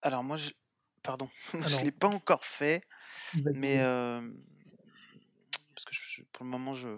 [0.00, 0.52] Alors moi, je...
[1.02, 2.82] pardon, je ne l'ai pas encore fait,
[3.52, 3.78] mais
[6.32, 6.88] pour le moment, je,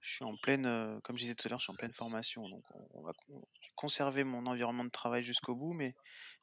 [0.00, 1.92] je suis en pleine, euh, comme je disais tout à l'heure, je suis en pleine
[1.92, 2.48] formation.
[2.48, 2.64] Donc,
[2.94, 3.12] on, va
[3.74, 5.72] conserver mon environnement de travail jusqu'au bout.
[5.72, 5.94] Mais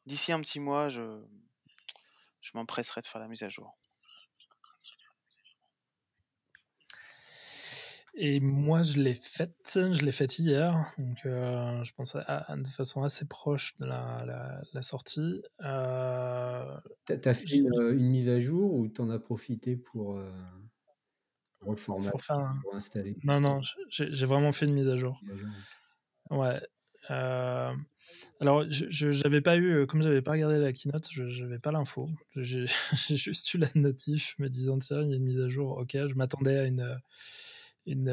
[0.05, 1.23] d'ici un petit mois, je,
[2.41, 3.78] je m'empresserai de faire la mise à jour.
[8.19, 13.03] Et moi, je l'ai faite, je l'ai faite hier, donc euh, je pense de façon
[13.03, 15.43] assez proche de la, la, sortie.
[15.63, 20.19] Euh, T'as fait une, mise à jour ou t'en as profité pour
[22.74, 25.20] installer Non, non, j'ai vraiment fait une mise à jour.
[26.30, 26.59] Ouais.
[27.09, 27.74] Euh,
[28.39, 32.09] alors, je n'avais pas eu, comme j'avais pas regardé la keynote, je n'avais pas l'info.
[32.36, 32.68] J'ai
[33.09, 35.78] juste eu la notif me disant tiens, il y a une mise à jour.
[35.78, 36.99] Ok, je m'attendais à une,
[37.88, 38.09] une,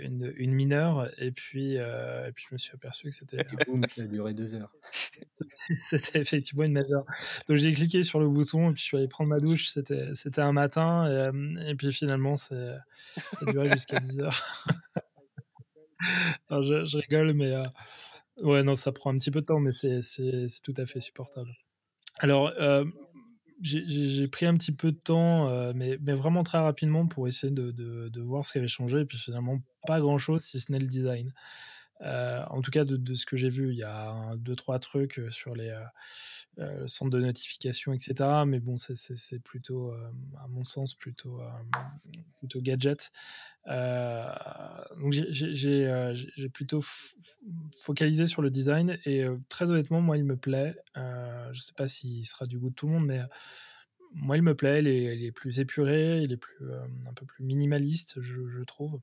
[0.00, 3.40] une, une, mineure et puis, euh, et puis je me suis aperçu que c'était.
[3.40, 4.72] Et boum, ça a duré deux heures.
[5.78, 7.04] c'était effectivement une mineure.
[7.48, 9.68] Donc j'ai cliqué sur le bouton et puis je suis allé prendre ma douche.
[9.68, 12.54] C'était un matin et, et puis finalement ça
[13.40, 14.66] a duré jusqu'à 10 heures.
[16.50, 17.64] Alors, je, je, rigole, mais euh,
[18.42, 21.50] ouais, non, ça prend un petit peu de temps, mais c'est tout à fait supportable.
[22.18, 22.84] Alors, euh,
[23.60, 27.70] j'ai pris un petit peu de temps, euh, mais, vraiment très rapidement pour essayer de,
[27.70, 29.00] de, voir ce qui avait changé.
[29.00, 31.32] Et puis finalement, pas grand chose si ce n'est le design.
[32.00, 35.54] En tout cas, de, ce que j'ai vu, il y a deux, trois trucs sur
[35.54, 35.74] les
[36.86, 38.14] centres de notification, etc.
[38.46, 41.40] Mais bon, c'est plutôt, à mon sens, plutôt,
[42.38, 43.12] plutôt gadget.
[43.66, 46.80] donc j'ai plutôt
[47.80, 50.76] focalisé sur le design et très honnêtement, moi, il me plaît.
[50.94, 53.22] je ne sais pas s'il sera du goût de tout le monde, mais
[54.12, 54.80] moi, il me plaît.
[54.80, 56.72] Il est, plus épuré, il est plus,
[57.06, 59.00] un peu plus minimaliste, je, trouve.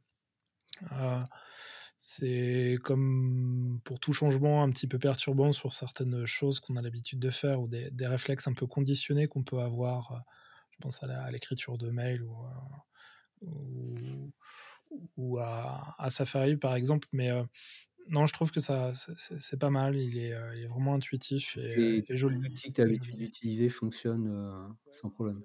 [2.06, 7.18] C'est comme pour tout changement un petit peu perturbant sur certaines choses qu'on a l'habitude
[7.18, 10.22] de faire ou des, réflexes un peu conditionnés qu'on peut avoir.
[10.72, 12.22] Je pense à l'écriture de mail
[13.41, 14.34] ou,
[15.16, 17.08] ou, à, Safari par exemple.
[17.14, 17.30] Mais
[18.10, 19.95] non, je trouve que ça, c'est pas mal.
[19.95, 22.54] Il est, il est vraiment intuitif et, et, joli.
[22.54, 25.41] que tu as l'habitude d'utiliser fonctionne sans problème.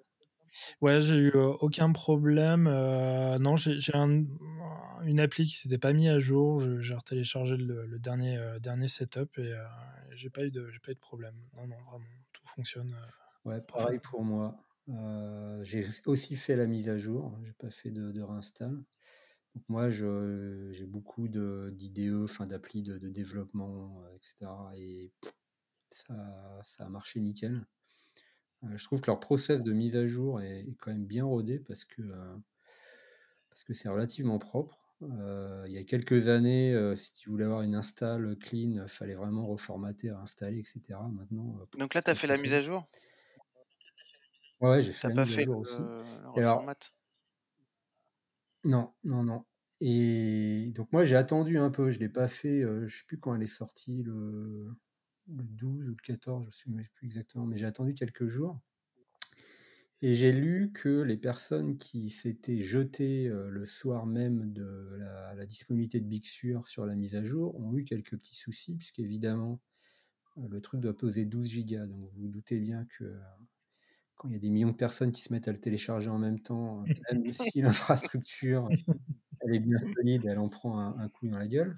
[0.81, 2.65] Ouais, j'ai eu aucun problème.
[2.65, 6.61] non, j'ai une appli qui s'était pas mise à jour.
[6.81, 9.55] J'ai retéléchargé le, dernier, dernier setup et
[10.13, 11.35] j'ai pas eu de, pas eu de problème.
[11.57, 12.95] Non, non, vraiment, tout fonctionne.
[13.45, 14.57] ouais, pareil pour moi.
[15.63, 17.39] j'ai aussi fait la mise à jour.
[17.45, 18.85] J'ai pas fait de, de réinstall.
[19.55, 24.47] Donc moi, j'ai beaucoup d'IDE, enfin d'applis de, développement, etc.
[24.77, 25.11] Et
[25.91, 26.15] ça,
[26.65, 27.67] ça a marché nickel.
[28.65, 31.59] Euh, je trouve que leur process de mise à jour est, quand même bien rodé
[31.59, 32.37] parce que euh,
[33.51, 34.79] parce que c'est relativement propre.
[35.03, 39.15] Euh, il y a quelques années, si tu voulais avoir une install clean, il fallait
[39.15, 40.81] vraiment reformater, installer, etc.
[41.13, 42.85] Maintenant, Donc là, tu as fait la mise à jour?
[44.61, 45.81] Ouais, j'ai fait la mise à jour aussi.
[48.65, 49.45] non, non, non.
[49.81, 51.91] Et donc moi, j'ai attendu un peu.
[51.91, 52.63] Je ne l'ai pas fait.
[52.63, 54.69] je ne sais plus quand elle est sortie, le,
[55.29, 58.61] le 12 ou le 14, je ne sais plus exactement, mais j'ai attendu quelques jours.
[60.01, 64.97] Et j'ai lu que les personnes qui s'étaient jetées euh, le soir même de
[65.37, 68.77] la, disponibilité de Big Sur sur la mise à jour ont eu quelques petits soucis,
[68.77, 69.59] puisqu'évidemment,
[70.37, 71.87] euh, le truc doit poser 12 gigas.
[71.87, 73.19] Donc vous vous doutez bien que euh,
[74.15, 76.19] quand il y a des millions de personnes qui se mettent à le télécharger en
[76.19, 78.69] même temps, même si l'infrastructure
[79.41, 81.75] elle est bien solide, elle en prend un coup dans la gueule.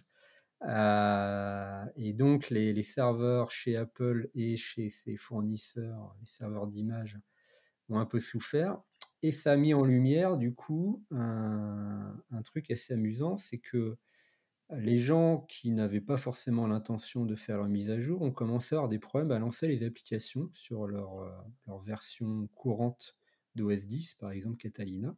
[0.62, 7.18] Euh, et donc, les, serveurs chez Apple et chez ses fournisseurs, les serveurs d'images,
[7.88, 8.80] ont un peu souffert.
[9.22, 13.96] Et ça a mis en lumière, du coup, un, truc assez amusant, c'est que
[14.70, 18.74] les gens qui n'avaient pas forcément l'intention de faire leur mise à jour ont commencé
[18.74, 21.30] à avoir des problèmes à lancer les applications sur leur, euh,
[21.66, 23.16] leur version courante
[23.56, 25.16] d'OS 10, par exemple Catalina.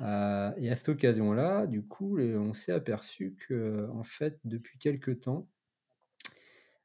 [0.00, 5.10] Euh, et à cette occasion-là, du coup, on s'est aperçu que, en fait, depuis quelque
[5.10, 5.48] temps,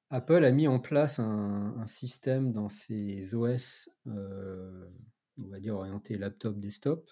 [0.10, 4.86] Apple a mis en place un, système dans ses OS, euh,
[5.38, 7.10] on va dire orienté laptop, desktop.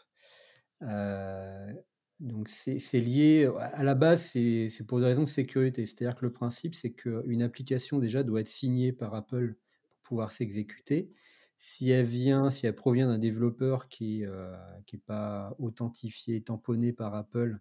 [0.82, 1.74] Euh,
[2.20, 5.86] donc c'est lié, à la base, c'est pour des raisons de sécurité.
[5.86, 9.56] C'est-à-dire que le principe, c'est qu'une application déjà doit être signée par Apple
[9.89, 11.12] pour pouvoir s'exécuter
[11.58, 17.16] si elle vient, si elle provient d'un développeur qui n'est euh, pas authentifié, tamponné par
[17.16, 17.60] Apple,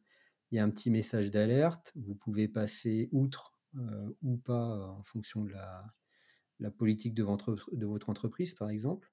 [0.50, 1.92] il y a un petit message d'alerte.
[1.96, 8.08] Vous pouvez passer outre euh, ou pas euh, en fonction de la, politique de votre,
[8.08, 9.10] entreprise, par exemple.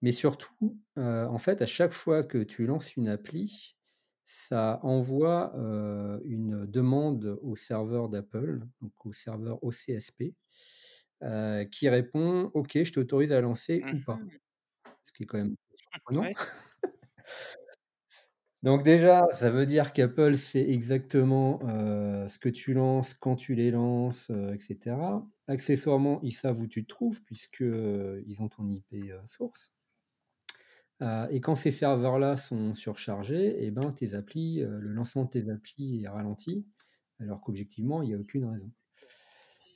[0.00, 3.76] Mais surtout, en fait, à chaque fois que tu lances une appli,
[4.24, 5.52] ça envoie
[6.24, 10.32] une demande au serveur d'Apple, donc au serveur OCSP,
[11.22, 14.16] euh, qui répond OK, je t'autorise à lancer ou pas.
[14.16, 14.30] Mmh
[15.02, 15.56] ce qui est quand même
[15.92, 16.22] surprenant.
[18.62, 23.54] Donc déjà, ça veut dire qu'Apple sait exactement euh, ce que tu lances, quand tu
[23.54, 24.96] les lances, euh, etc.
[25.46, 28.94] Accessoirement, ils savent où tu te trouves puisqu'ils ils ont ton IP
[29.24, 29.72] source.
[31.30, 36.02] et quand ces serveurs-là sont surchargés, eh ben, tes applis, le lancement de tes applis
[36.04, 36.66] est ralenti,
[37.18, 38.70] alors qu'objectivement, il n'y a aucune raison.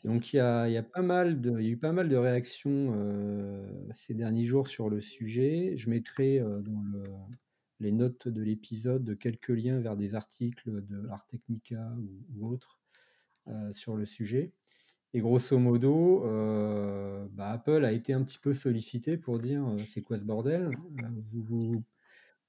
[0.05, 4.45] Donc il y a, pas mal de, eu pas mal de réactions euh, ces derniers
[4.45, 5.73] jours sur le sujet.
[5.77, 6.85] Je mettrai euh, dans
[7.81, 11.95] les notes de l'épisode quelques liens vers des articles de Art Technica
[12.37, 12.79] ou, autres
[13.49, 14.53] euh, sur le sujet.
[15.15, 16.25] Et grosso modo,
[17.33, 20.71] bah, Apple a été un petit peu sollicité pour dire c'est quoi ce bordel
[21.33, 21.85] Vous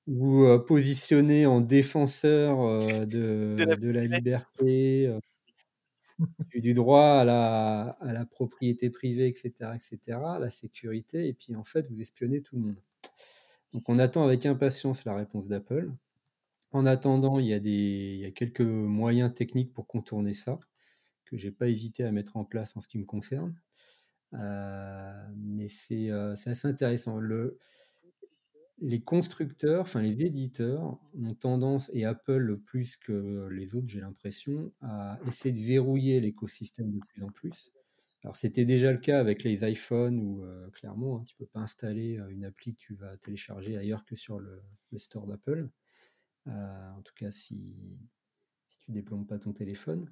[0.07, 5.15] vous, positionnez en défenseur de, de la liberté
[6.55, 11.63] du droit à la, à la, propriété privée, etc., etc., la sécurité, et puis en
[11.63, 12.79] fait, vous espionnez tout le monde.
[13.73, 15.91] Donc on attend avec impatience la réponse d'Apple.
[16.71, 17.71] En attendant, il y, a des,
[18.15, 20.59] il y a quelques moyens techniques pour contourner ça,
[21.25, 23.55] que j'ai pas hésité à mettre en place en ce qui me concerne.
[24.33, 27.17] Euh, mais c'est euh, assez intéressant.
[27.17, 27.57] Le,
[28.85, 34.71] les constructeurs, enfin les éditeurs ont tendance, et Apple plus que les autres, j'ai l'impression,
[34.81, 37.71] à essayer de verrouiller l'écosystème de plus en plus.
[38.23, 42.19] Alors c'était déjà le cas avec les iPhones où clairement, hein, tu peux pas installer
[42.29, 44.61] une appli que tu vas télécharger ailleurs que sur le,
[44.97, 45.67] store d'Apple.
[46.45, 47.75] en tout cas, si,
[48.67, 50.11] si tu déploies pas ton téléphone.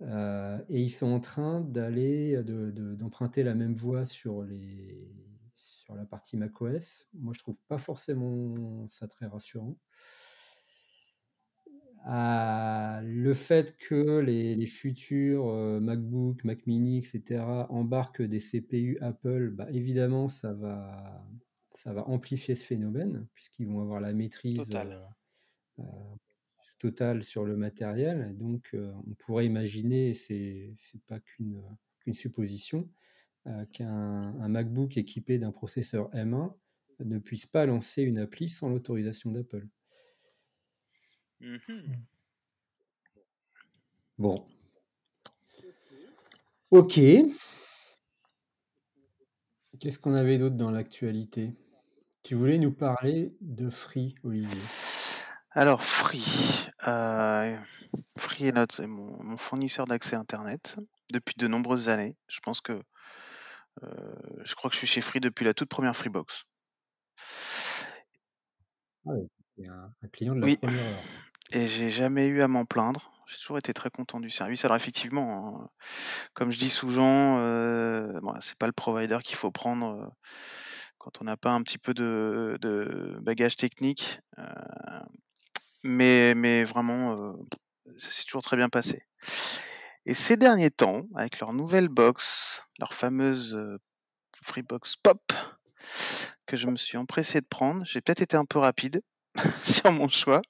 [0.00, 5.10] et ils sont en train d'aller, d'emprunter la même voie sur les,
[5.88, 7.08] sur la partie macOS.
[7.14, 9.78] Moi, je trouve pas forcément ça très rassurant.
[12.06, 17.42] Euh, le fait que les, futurs euh, MacBook, Mac Mini, etc.
[17.70, 21.26] embarquent des CPU Apple, bah, évidemment, ça va,
[21.72, 24.58] ça va amplifier ce phénomène, puisqu'ils vont avoir la maîtrise
[26.78, 28.36] totale euh, sur le matériel.
[28.36, 30.74] donc, on pourrait imaginer, c'est
[31.06, 33.08] pas qu'une supposition, euh,
[33.72, 36.52] qu'un MacBook équipé d'un processeur M1
[37.00, 39.66] ne puisse pas lancer une appli sans l'autorisation d'Apple.
[41.40, 41.56] Mmh
[44.18, 44.44] bon.
[46.70, 47.00] Ok.
[49.78, 51.54] Qu'est-ce qu'on avait d'autre dans l'actualité?
[52.24, 54.60] Tu voulais nous parler de Free, Olivier?
[55.52, 56.68] Alors, Free.
[56.88, 57.56] Euh,
[58.18, 60.76] Free est, mon fournisseur d'accès Internet
[61.12, 62.16] depuis de nombreuses années.
[62.28, 62.82] Je pense que euh,
[64.42, 66.44] je crois que je suis chez Free depuis la toute première Freebox.
[69.06, 71.02] Ah oui, un, client de la première heure.
[71.50, 73.10] Et j'ai jamais eu à m'en plaindre.
[73.26, 74.64] J'ai toujours été très content du service.
[74.64, 75.68] Alors effectivement, hein,
[76.34, 80.06] comme je dis souvent, euh, bon, c'est pas le provider qu'il faut prendre euh,
[80.98, 84.20] quand on n'a pas un petit peu de, bagage technique.
[84.38, 84.44] Euh,
[85.82, 89.02] mais, mais vraiment, ça s'est toujours très bien passé.
[90.08, 93.62] Et ces derniers temps, avec leur nouvelle box, leur fameuse
[94.42, 95.20] Freebox Pop,
[96.46, 99.02] que je me suis empressé de prendre, j'ai peut-être été un peu rapide
[99.62, 100.40] sur mon choix,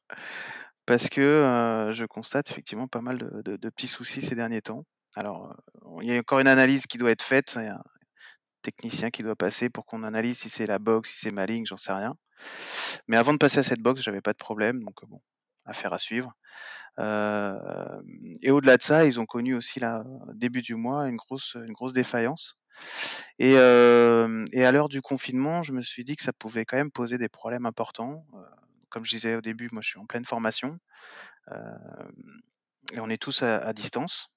[0.87, 4.85] parce que je constate effectivement pas mal de, petits soucis ces derniers temps.
[5.17, 5.53] Alors,
[6.03, 7.85] il y a encore une analyse qui doit être faite, il y a un
[8.63, 11.67] technicien qui doit passer pour qu'on analyse si c'est la box, si c'est ma ligne,
[11.67, 12.15] j'en sais rien.
[13.09, 15.21] Mais avant de passer à cette box, j'avais pas de problème, donc bon,
[15.69, 16.33] affaire à suivre.
[16.99, 20.05] et au-delà de ça, ils ont connu aussi là,
[20.35, 22.57] début du mois une grosse, une grosse défaillance.
[23.39, 26.91] Et, et à l'heure du confinement, je me suis dit que ça pouvait quand même
[26.91, 28.27] poser des problèmes importants.
[28.89, 30.79] comme je disais au début, moi je suis en pleine formation
[32.93, 34.29] et on est tous à, distance.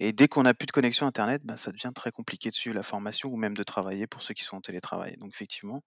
[0.00, 2.74] Et dès qu'on n'a plus de connexion Internet, ben, ça devient très compliqué de suivre
[2.74, 5.16] la formation ou même de travailler pour ceux qui sont en télétravail.
[5.18, 5.82] Donc effectivement,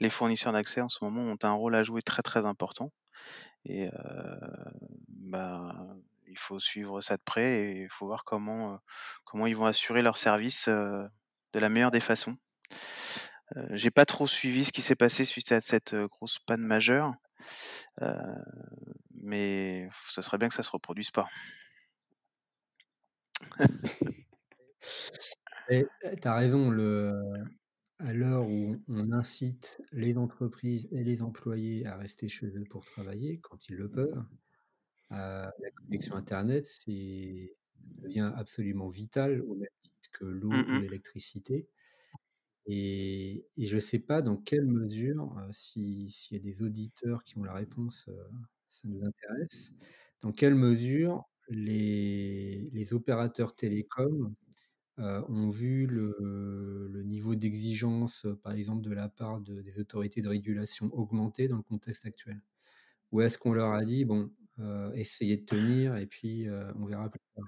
[0.00, 2.90] les fournisseurs d'accès en ce moment ont un rôle à jouer très très important.
[3.64, 3.88] Et
[5.08, 5.74] bah,
[6.26, 8.80] il faut suivre ça de près et il faut voir comment,
[9.24, 12.36] comment ils vont assurer leur service de la meilleure des façons.
[13.70, 17.14] J'ai pas trop suivi ce qui s'est passé suite à cette grosse panne majeure,
[19.22, 21.28] mais ce serait bien que ça se reproduise pas.
[25.68, 25.88] tu
[26.24, 27.14] as raison, le,
[27.98, 32.84] à l'heure où on incite les entreprises et les employés à rester chez eux pour
[32.84, 34.24] travailler quand ils le peuvent,
[35.12, 37.56] euh, la connexion internet, c'est
[38.02, 41.68] devient absolument vital au même titre que l'eau mmh ou l'électricité.
[42.66, 47.36] Et, je ne sais pas dans quelle mesure, euh, s'il y a des auditeurs qui
[47.38, 48.14] ont la réponse, euh,
[48.68, 49.72] ça nous intéresse,
[50.22, 54.34] dans quelle mesure les, les opérateurs télécoms
[54.98, 61.48] ont vu le, niveau d'exigence, par exemple, de la part des autorités de régulation augmenter
[61.48, 62.40] dans le contexte actuel
[63.12, 64.30] Ou est-ce qu'on leur a dit, bon,
[64.94, 67.46] essayez de tenir et puis on verra plus tard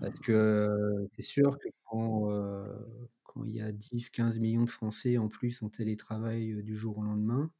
[0.00, 0.68] Parce que
[1.16, 5.68] c'est sûr que quand, il y a 10, 15 millions de Français en plus en
[5.68, 7.50] télétravail du jour au lendemain,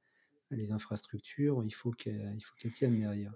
[0.51, 2.39] les infrastructures, il faut qu'elles
[2.73, 3.35] tiennent derrière.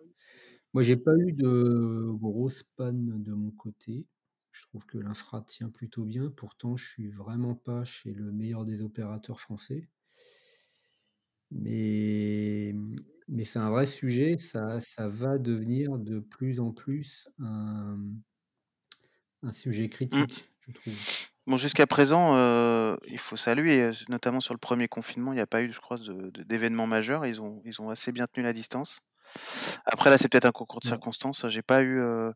[0.74, 4.07] Moi, j'ai pas eu de grosses pannes de mon côté.
[4.59, 6.31] Je trouve que l'infra tient plutôt bien.
[6.31, 9.89] Pourtant, je suis vraiment pas chez le meilleur des opérateurs français.
[11.53, 12.75] Mais,
[13.29, 14.37] mais c'est un vrai sujet.
[14.37, 17.99] Ça, ça va devenir de plus en plus un,
[19.43, 19.91] un sujet mmh.
[19.91, 20.99] critique, je trouve.
[21.47, 25.47] Bon, jusqu'à présent, euh, il faut saluer, notamment sur le premier confinement, il n'y a
[25.47, 25.99] pas eu, je crois,
[26.47, 27.25] d'événements majeurs.
[27.25, 29.01] Ils ont, ils ont assez bien tenu la distance.
[29.87, 31.49] Après, là, c'est peut-être un concours de circonstances.
[31.49, 32.33] J'ai pas eu euh,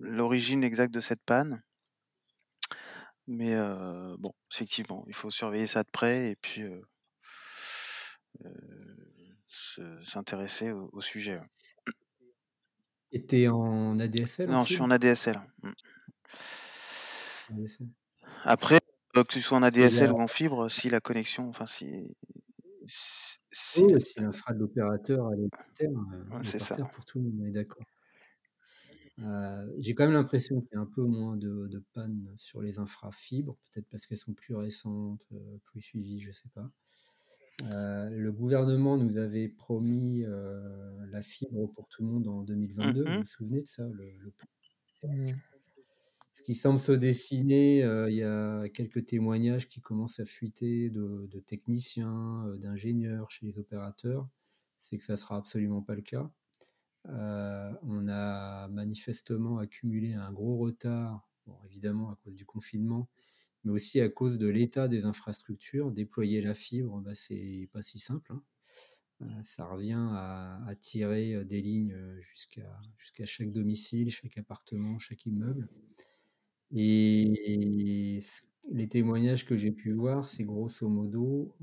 [0.00, 1.62] l'origine exacte de cette panne.
[3.26, 3.56] Mais
[4.18, 6.64] bon, effectivement, il faut surveiller ça de près et puis
[10.04, 11.40] s'intéresser au, sujet.
[13.12, 15.40] Et tu en ADSL Non, je suis en ADSL.
[15.62, 15.72] Mmh.
[18.44, 18.80] Après,
[19.14, 22.16] que tu sois en ADSL ou en fibre, si la connexion, enfin si
[22.86, 26.76] si Oui, si l'infra de l'opérateur elle est par terre, Ouais, est par ça.
[26.76, 27.84] terre pour tout le monde, on est d'accord.
[29.18, 32.62] Heu, j'ai quand même l'impression qu'il y a un peu moins de de pannes sur
[32.62, 36.70] les infra fibres, peut-être parce qu'elles sont plus récentes, heu, plus suivies, je sais pas.
[37.62, 40.24] Heu, le gouvernement nous avait promis,
[41.10, 43.04] la fibre pour tout le monde en 2022.
[43.06, 43.84] Vous Mmh vous souvenez de ça?
[43.88, 44.48] Le le plan
[45.02, 45.38] Mmh.
[46.32, 51.26] Ce qui semble se dessiner, il y a quelques témoignages qui commencent à fuiter de
[51.30, 54.28] de techniciens, d'ingénieurs chez les opérateurs,
[54.76, 56.30] c'est que ça sera absolument pas le cas.
[57.06, 61.28] Heu, on a manifestement accumulé un gros retard,
[61.66, 63.08] évidemment à cause du confinement,
[63.64, 65.92] mais aussi à cause de l'état des infrastructures.
[65.92, 68.42] Déployer la fibre, bah, c'est pas si simple, hein.
[69.22, 75.68] Heu, ça revient à tirer, heu, des lignes, jusqu'à chaque domicile, chaque appartement, chaque immeuble.
[76.72, 78.20] Et
[78.70, 81.56] les témoignages que j'ai pu voir, c'est grosso modo,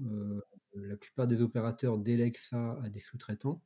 [0.75, 3.61] la plupart des opérateurs délèguent ça à des sous-traitants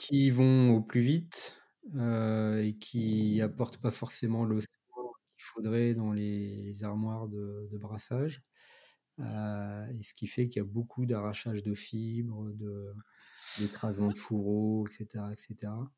[0.00, 1.62] qui vont au plus vite,
[1.94, 8.42] et qui apportent pas forcément le qu'il faudrait dans les armoires de brassage.
[9.18, 12.50] Et ce qui fait qu'il y a beaucoup d'arrachage de fibres,
[13.58, 15.92] d'écrasement de fourreaux, et cetera,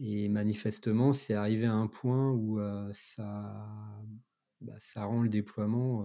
[0.00, 2.58] et manifestement, c'est arrivé à un point où,
[2.92, 4.02] ça
[4.60, 6.04] bah, ça rend le déploiement,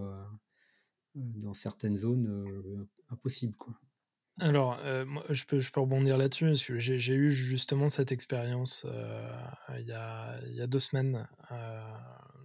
[1.16, 3.74] dans certaines zones, impossible, quoi.
[4.38, 7.88] Alors, heu, moi je peux je peux rebondir là-dessus, parce que j'ai j'ai eu justement
[7.90, 8.90] cette expérience, heu,
[9.78, 11.28] il y a il y a 2 semaines.
[11.50, 11.56] Heu,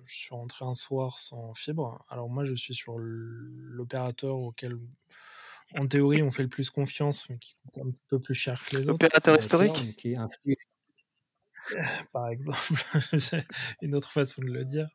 [0.05, 2.03] je suis rentré un soir sans fibre.
[2.09, 4.77] Alors moi, je suis sur l'opérateur auquel,
[5.75, 8.65] en théorie, on fait le plus confiance, mais qui coûte un petit peu plus cher
[8.65, 9.89] que les autres, Opérateur historique?
[9.97, 10.29] qui est un
[12.11, 12.59] par exemple,
[13.19, 13.45] c'est
[13.81, 14.87] une autre façon de le dire.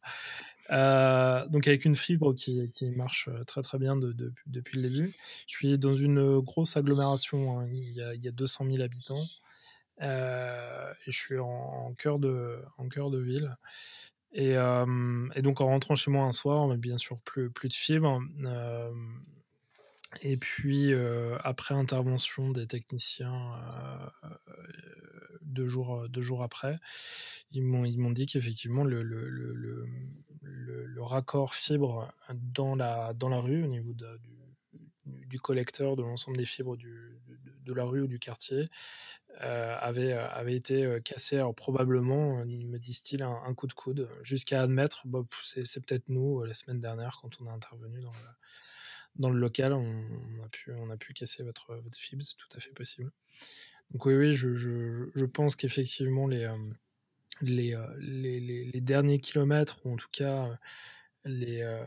[0.72, 4.78] Heu, donc avec une fibre qui qui marche, heu, très, très bien de dep depuis
[4.80, 5.14] le début.
[5.46, 8.64] Je suis dans une, heu, grosse agglomération, hein, il y a il y a 200
[8.64, 9.24] 000 habitants,
[10.02, 10.06] et
[11.12, 13.56] je suis en cœur de en cœur de ville.
[14.32, 18.20] Et donc en rentrant chez moi un soir, mais bien sûr plus plus de fibre,
[18.44, 19.22] hem,
[20.22, 23.54] et puis, heu, après intervention des techniciens,
[24.24, 24.30] heu,
[25.42, 26.78] 2 jours, heu, 2 jours après,
[27.52, 29.54] ils m'ont dit qu'effectivement le le le
[30.42, 34.20] le, raccord fibre dans la dans la rue, au niveau de
[35.06, 37.18] du collecteur de l'ensemble des fibres du
[37.64, 38.68] de la rue ou du quartier,
[39.40, 41.36] avait, avait été, cassé.
[41.36, 46.44] Alors probablement, me disent-ils, un coup de coude, jusqu'à admettre: «Bah, c'est c'est peut-être nous,
[46.44, 48.18] la semaine dernière quand on est intervenu dans le
[49.16, 52.48] dans le local, on a pu on a pu casser votre votre fibre», c'est tout
[52.56, 53.10] à fait possible.
[53.90, 56.48] Donc oui, oui, je je pense qu'effectivement les,
[57.40, 57.76] les,
[58.72, 60.58] les derniers kilomètres ou en tout cas,
[61.24, 61.84] les,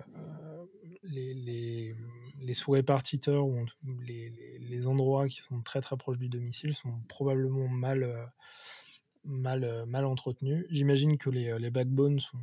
[1.04, 1.96] les
[2.42, 3.66] les, sous-répartiteurs ou
[4.06, 8.32] les les endroits qui sont très, très proches du domicile sont probablement mal,
[9.24, 10.66] mal, mal entretenus.
[10.70, 12.40] J'imagine que les, les backbones sont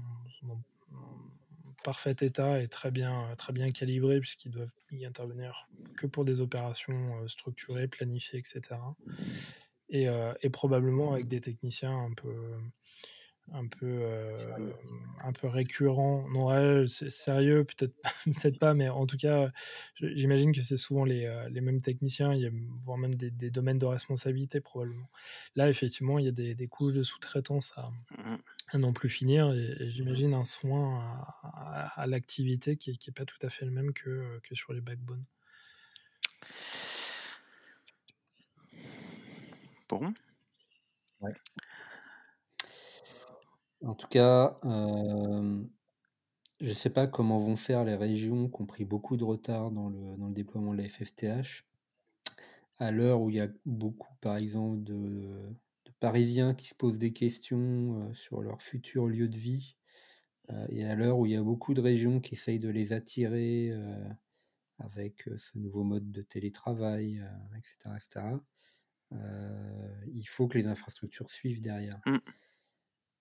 [1.82, 6.40] parfait état et très bien, très bien calibrés puisqu'ils doivent y intervenir que pour des
[6.40, 8.96] opérations, heu, structurées, planifiées, et cetera,
[9.90, 12.56] et probablement avec des techniciens un peu
[13.52, 14.04] un peu,
[14.36, 14.74] Sérieux.
[15.24, 16.28] un peu récurrents.
[16.30, 17.94] Non, ouais, c'est sérieux, peut-être
[18.26, 19.50] peut-être pas, mais en tout cas,
[20.00, 21.28] j'imagine que c'est souvent les,
[21.60, 22.50] mêmes techniciens, il y a
[22.80, 25.10] voire même des des domaines de responsabilité probablement.
[25.56, 28.36] Là, effectivement, il y a des des couches de sous-traitance à Mmh.
[28.72, 32.96] À n'en plus finir et et j'imagine un soin à à à l'activité qui est
[32.96, 35.24] qui est pas tout à fait le même que, que sur les backbones.
[39.88, 40.14] Bon.
[41.20, 41.34] Ouais.
[43.84, 45.68] En tout cas, hem,
[46.60, 49.88] je sais pas comment vont faire les régions qui ont pris beaucoup de retard dans
[49.88, 51.64] le dans le déploiement de la FFTH.
[52.78, 55.54] À l'heure où il y a beaucoup, par exemple, de
[56.00, 59.76] Parisiens qui se posent des questions, sur leur futur lieu de vie,
[60.70, 63.72] et à l'heure où il y a beaucoup de régions qui essayent de les attirer,
[64.78, 67.26] avec, ce nouveau mode de télétravail, heu,
[67.58, 68.44] et cetera, et cetera,
[69.14, 69.18] heu,
[70.12, 72.00] il faut que les infrastructures suivent derrière.
[72.06, 72.20] Mmh.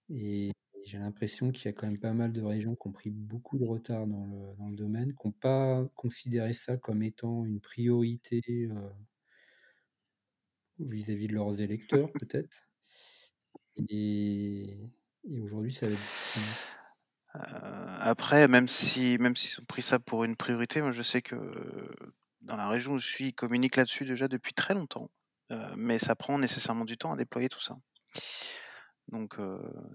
[0.10, 0.52] Et
[0.86, 3.58] j'ai l'impression qu'il y a quand même pas mal de régions qui ont pris beaucoup
[3.60, 7.60] de retard dans le dans le domaine, qui ont pas considéré ça comme étant une
[7.62, 8.42] priorité,
[10.80, 12.69] vis-à-vis de leurs électeurs peut-être
[13.90, 16.10] et aujourd'hui ça va être.
[17.36, 17.40] Heu,
[18.00, 21.36] après même si même s'ils ont pris ça pour une priorité, moi je sais que,
[22.42, 25.10] dans la région où je suis, ils communiquent là-dessus déjà depuis très longtemps,
[25.52, 27.78] heu, mais ça prend nécessairement du temps à déployer tout ça.
[29.08, 29.38] Donc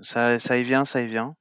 [0.03, 1.37] ça ça y vient, ça y vient.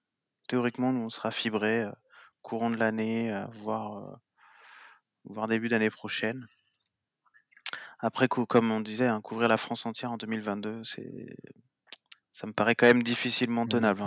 [0.50, 1.94] Théoriquement, nous on sera fibrés, heu,
[2.41, 4.20] courant de l'année, voire,
[5.26, 6.48] voire début d'année prochaine.
[8.00, 11.26] Après, comme on disait, hein, couvrir la France entière en 2022, c'est,
[12.34, 14.03] ça me paraît quand même difficilement tenable.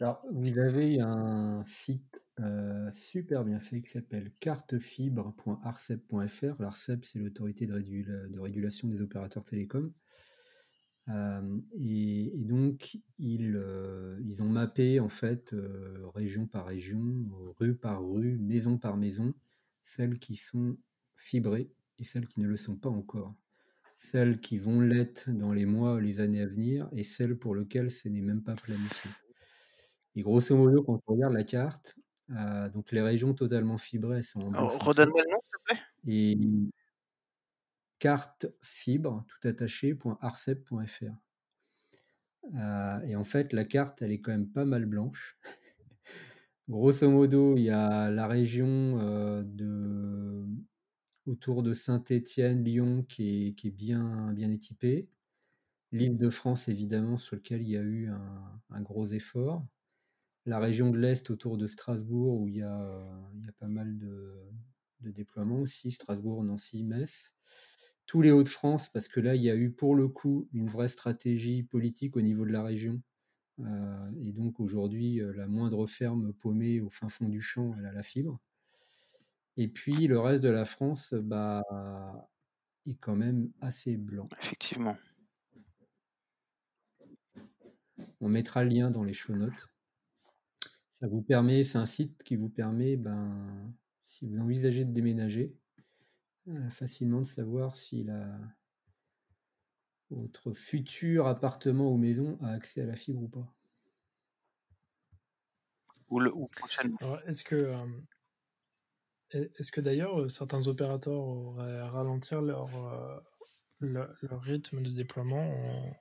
[0.00, 6.62] Alors, vous avez un site euh, super bien fait qui s'appelle cartefibre.arcep.fr.
[6.62, 7.74] L'ARCEP, c'est l'autorité de,
[8.40, 9.92] régulation des opérateurs télécoms.
[11.08, 15.54] Euh, et, donc, ils, euh, ils, ont mappé en fait
[16.14, 17.26] région par région,
[17.58, 19.34] rue par rue, maison par maison,
[19.82, 20.76] celles qui sont
[21.14, 23.34] fibrées et celles qui ne le sont pas encore.
[24.02, 27.54] Celles qui vont l'être dans les mois ou les années à venir et celles pour
[27.54, 29.10] lesquelles ce n'est même pas planifié.
[30.14, 31.96] Et grosso modo, quand on regarde la carte,
[32.30, 35.80] euh, donc les régions totalement fibrées sont Redonne-moi le nom, s'il te plaît.
[36.06, 36.38] Et
[37.98, 41.04] carte fibre, tout attaché, .arcep.fr.
[42.54, 45.36] Euh, et en fait, la carte, elle est quand même pas mal blanche.
[46.70, 50.46] Grosso modo, il y a la région euh, de,
[51.30, 55.08] autour de Saint-Étienne, Lyon, qui est, bien, équipée.
[55.92, 58.08] L'île de France, évidemment, sur lequel il y a eu
[58.70, 59.64] un, gros effort
[60.46, 63.68] la région de l'Est autour de Strasbourg, où il y a, il y a pas
[63.68, 64.32] mal de,
[65.00, 67.34] déploiements aussi, Strasbourg, Nancy, Metz.
[68.06, 70.88] Tous les Hauts-de-France, parce que là, il y a eu pour le coup une vraie
[70.88, 73.00] stratégie politique au niveau de la région.
[73.60, 77.86] Euh, et donc aujourd'hui, euh, la moindre ferme paumée au fin fond du champ, elle
[77.86, 78.40] a la fibre.
[79.56, 81.62] Et puis le reste de la France bah,
[82.86, 84.24] est quand même assez blanc.
[84.38, 84.96] Effectivement.
[88.20, 89.68] On mettra le lien dans les show notes.
[90.90, 93.72] Ça vous permet, c'est un site qui vous permet, ben,
[94.04, 95.54] si vous envisagez de déménager,
[96.48, 98.38] euh, facilement de savoir si la,
[100.10, 103.54] votre futur appartement ou maison a accès à la fibre ou pas.
[106.08, 106.32] Ou le
[107.26, 107.86] Est-ce que, euh,
[109.32, 112.70] est-ce que d'ailleurs euh, certains opérateurs auraient ralentir leur,
[113.80, 115.94] leur, rythme de déploiement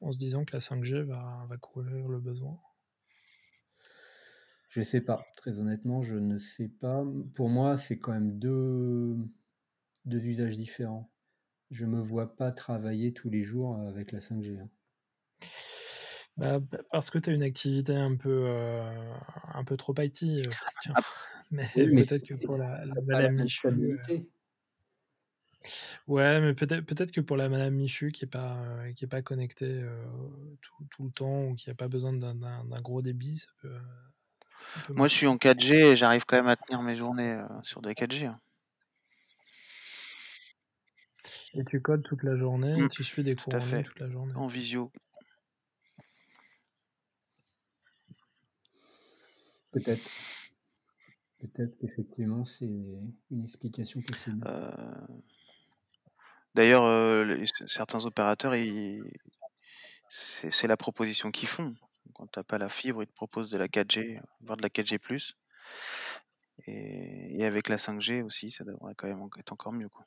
[0.00, 2.58] en, se disant que la 5G va, va couvrir le besoin?
[4.68, 7.04] Je sais pas, très honnêtement, je ne sais pas.
[7.34, 9.16] Pour moi, c'est quand même deux,
[10.04, 11.10] deux usages différents.
[11.72, 14.60] Je me vois pas travailler tous les jours avec la 5G.
[14.60, 14.68] Hein.
[16.36, 16.58] Bah,
[16.92, 19.12] parce que tu as une activité un peu, euh,
[19.52, 20.42] un peu trop IT, euh,
[21.50, 23.68] Mais, peut-être que pour la, Madame Michu.
[23.68, 23.96] Euh,
[26.06, 28.62] ouais, mais peut-être peut que pour la Madame Michu qui n'est pas,
[28.94, 29.84] qui est pas connectée
[30.60, 33.76] tout, tout, le temps ou qui n'a pas besoin d'un gros débit, ça peut,
[34.88, 37.80] moi, je suis en 4G et j'arrive quand même à tenir mes journées euh, sur
[37.80, 38.26] des 4G.
[38.26, 38.40] Hein.
[41.54, 42.88] Et tu codes toute la journée et mmh.
[42.88, 44.34] tu suis des cours toute la journée.
[44.36, 44.92] En visio.
[49.72, 50.10] Peut-être.
[51.40, 54.46] Peut-être qu'effectivement, c'est une explication possible.
[54.46, 54.70] Euh,
[56.54, 58.54] d'ailleurs, euh, certains opérateurs,
[60.10, 61.74] c'est la proposition qu'ils font.
[62.14, 64.68] Quand tu n'as pas la fibre, ils te proposent de la 4G, voire de la
[64.68, 64.98] 4G+.
[66.66, 69.88] Et, et avec la 5G aussi, ça devrait quand même être encore mieux.
[69.88, 70.04] Quoi.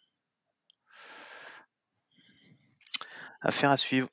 [3.42, 4.08] Affaire à suivre.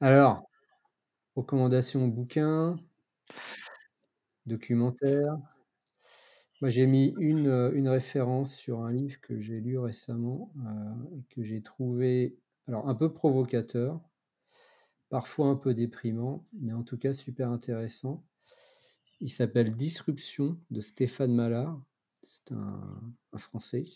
[0.00, 0.48] Alors,
[1.34, 2.78] recommandations bouquins,
[4.48, 5.36] documentaires.
[6.60, 11.42] Moi, j'ai mis une, une, référence sur un livre que j'ai lu récemment euh, que
[11.42, 12.36] j'ai trouvé
[12.66, 14.00] alors un peu provocateur
[15.08, 18.24] parfois un peu déprimant, mais en tout cas super intéressant.
[19.20, 21.82] Il s'appelle Disruption de Stéphane Mallard.
[22.26, 23.00] C'est un,
[23.36, 23.86] Français.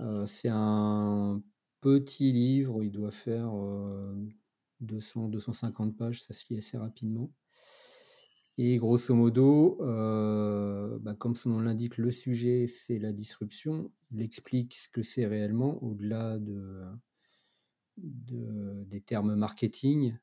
[0.00, 1.42] Euh, c'est un
[1.80, 3.52] petit livre, il doit faire
[4.82, 7.30] 200-250 euh, pages, ça se lit assez rapidement.
[8.62, 13.90] Et grosso modo, euh, bah, comme son nom l'indique, le sujet c'est la disruption.
[14.10, 16.84] Il explique ce que c'est réellement au-delà de,
[17.96, 20.14] des termes marketing,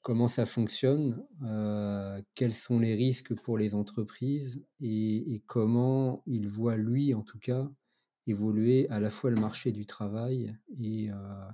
[0.00, 6.78] comment ça fonctionne, euh, quels sont les risques pour les entreprises et, comment il voit,
[6.78, 7.70] lui en tout cas,
[8.26, 11.44] évoluer à la fois le marché du travail et, euh,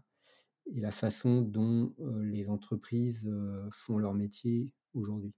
[0.76, 1.92] la façon dont
[2.22, 3.28] les entreprises
[3.72, 5.34] font leur métier aujourd'hui.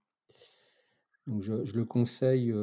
[1.26, 2.54] Donc je, le conseille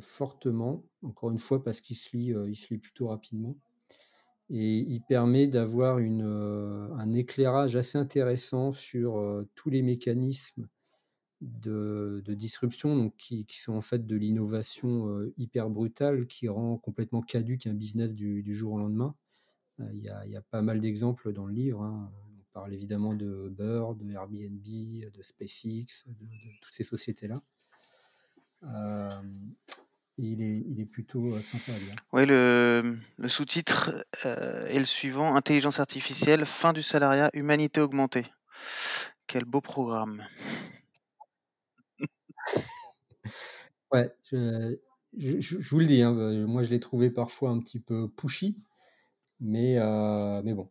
[0.00, 3.56] fortement, encore une fois parce qu'il se lit, plutôt rapidement
[4.54, 10.68] et il permet d'avoir un éclairage assez intéressant sur tous les mécanismes
[11.40, 17.66] de, disruption, donc qui, sont en fait de l'innovation hyper brutale qui rend complètement caduque
[17.66, 19.14] un business du, jour au lendemain.
[19.78, 21.82] Il y, a, pas mal d'exemples dans le livre.
[21.82, 22.12] Hein.
[22.52, 26.26] parle évidemment de Uber, de Airbnb, de SpaceX, de,
[26.60, 27.40] toutes ces sociétés-là.
[30.18, 31.96] Il, est, il est plutôt sympa à lire.
[32.12, 38.26] Oui, le, le sous-titre est le suivant Intelligence artificielle, fin du salariat, humanité augmentée.
[39.26, 40.24] Quel beau programme.
[43.92, 44.76] ouais, je,
[45.40, 46.12] je, vous le dis, hein,
[46.46, 48.56] moi je l'ai trouvé parfois un petit peu pushy,
[49.40, 49.76] mais,
[50.42, 50.70] mais bon,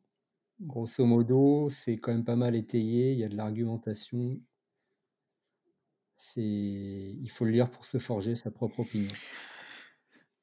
[0.61, 4.39] grosso modo, c'est quand même pas mal étayé, il y a de l'argumentation.
[6.35, 9.11] Il faut le lire pour se forger sa propre opinion.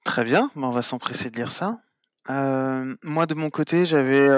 [0.05, 1.81] Très bien, on va s'empresser de lire ça.
[2.29, 4.29] moi de mon côté, j'avais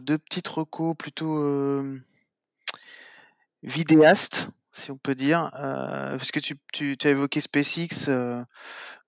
[0.00, 1.82] deux petites recos plutôt
[3.62, 8.10] vidéastes, si on peut dire, parce que tu, as évoqué SpaceX.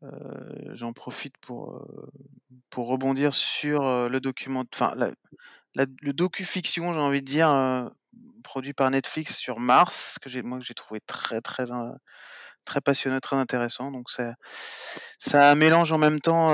[0.05, 2.11] Euh, j'en profite pour, euh,
[2.71, 4.95] pour rebondir sur euh, le document, enfin
[5.75, 7.49] le docu-fiction, j'ai envie de dire,
[8.43, 10.43] produit par Netflix sur Mars, que j'ai
[10.75, 11.67] trouvé très très
[12.65, 13.91] très passionnant, très intéressant.
[13.91, 14.35] Donc ça,
[15.19, 16.51] ça mélange en même temps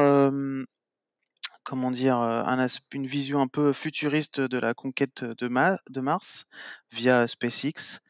[1.64, 5.48] comment dire, un une vision un peu futuriste de la conquête de,
[6.00, 6.46] Mars
[6.92, 8.00] via SpaceX,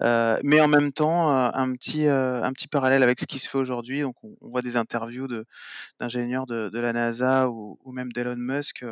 [0.00, 4.02] mais en même temps un petit un petit parallèle avec ce qui se fait aujourd'hui.
[4.02, 5.28] Donc on, voit des interviews
[5.98, 8.84] d'ingénieurs de, la NASA ou, même d'Elon Musk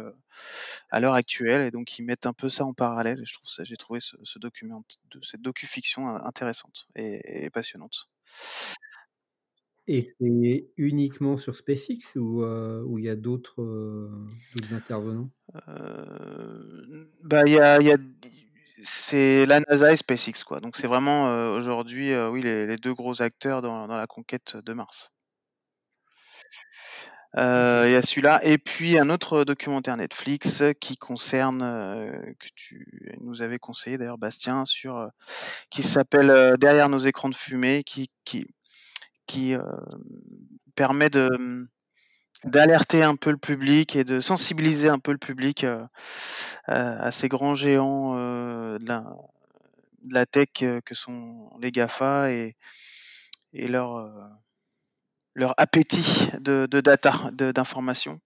[0.91, 3.25] à l'heure actuelle, et donc ils mettent un peu ça en parallèle.
[3.61, 4.85] J'ai trouvé ce, document,
[5.23, 8.09] cette docu-fiction intéressante et passionnante.
[9.89, 14.11] Et c'est uniquement sur SpaceX ou ou il y a d'autres,
[14.72, 15.30] intervenants?
[17.24, 17.97] bah, il y a
[18.85, 20.61] c'est la NASA et SpaceX, quoi.
[20.61, 25.11] Donc c'est vraiment, aujourd'hui, oui, les deux gros acteurs dans la conquête de Mars.
[27.37, 27.41] il
[27.91, 33.59] y a celui-là et puis un autre documentaire Netflix qui concerne, que tu nous avais
[33.59, 35.09] conseillé d'ailleurs Bastien sur,
[35.70, 38.47] qui s'appelle, «Derrière nos écrans de fumée» qui qui
[39.33, 39.57] qui
[40.74, 41.68] permet de mmh,
[42.45, 45.64] d'alerter un peu le public et de sensibiliser un peu le public
[46.66, 48.85] à, ces grands géants de
[50.12, 52.57] la, tech que sont les GAFA et,
[53.53, 54.11] et leur,
[55.35, 58.20] leur appétit de, de data, d'information.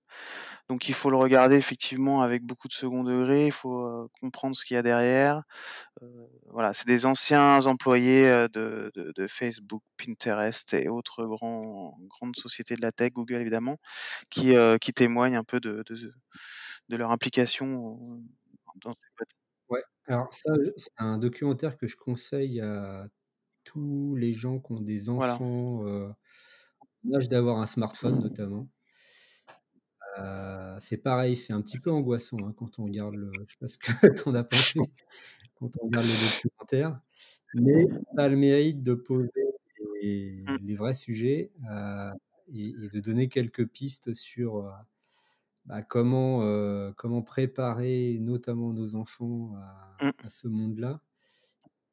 [0.69, 4.65] Donc il faut le regarder effectivement avec beaucoup de second degré, il faut comprendre ce
[4.65, 5.43] qu'il y a derrière.
[6.51, 12.83] voilà, c'est des anciens employés de, de, Facebook, Pinterest et autres grands, grandes sociétés de
[12.83, 13.79] la tech, Google évidemment,
[14.29, 15.85] qui, qui témoignent un peu de,
[16.89, 18.21] de, leur implication
[18.81, 19.27] dans ces.
[19.69, 23.07] Ouais, alors ça, c'est un documentaire que je conseille à
[23.65, 26.17] tous les gens qui ont des enfants voilà.
[27.05, 28.69] l'âge d'avoir un smartphone notamment.
[30.19, 33.31] Euh, c'est pareil, c'est un petit peu angoissant hein, quand on regarde le.
[33.35, 33.85] Je sais pas ce que
[34.23, 34.81] tu en as pensé
[35.59, 37.01] quand on regarde le documentaire,
[37.55, 39.31] mais ça a le mérite de poser
[40.03, 40.75] les, mmh.
[40.75, 42.13] vrais sujets euh,
[42.55, 44.71] et, de donner quelques pistes sur euh,
[45.67, 46.41] bah, comment,
[46.97, 49.55] comment préparer notamment nos enfants
[50.01, 50.11] à, mmh.
[50.25, 51.01] à ce monde-là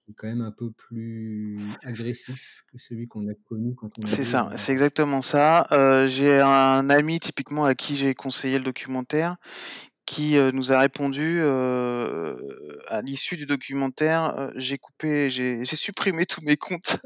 [0.10, 4.24] est quand même un peu plus agressif que celui qu'on a connu quand on C'est
[4.24, 5.68] ça, c'est exactement ça.
[5.72, 9.38] Euh, j'ai un ami typiquement à qui j'ai conseillé le documentaire
[10.06, 12.36] qui euh, nous a répondu euh,
[12.89, 16.97] à l'issue du documentaire j'ai coupé, j'ai supprimé tous mes comptes.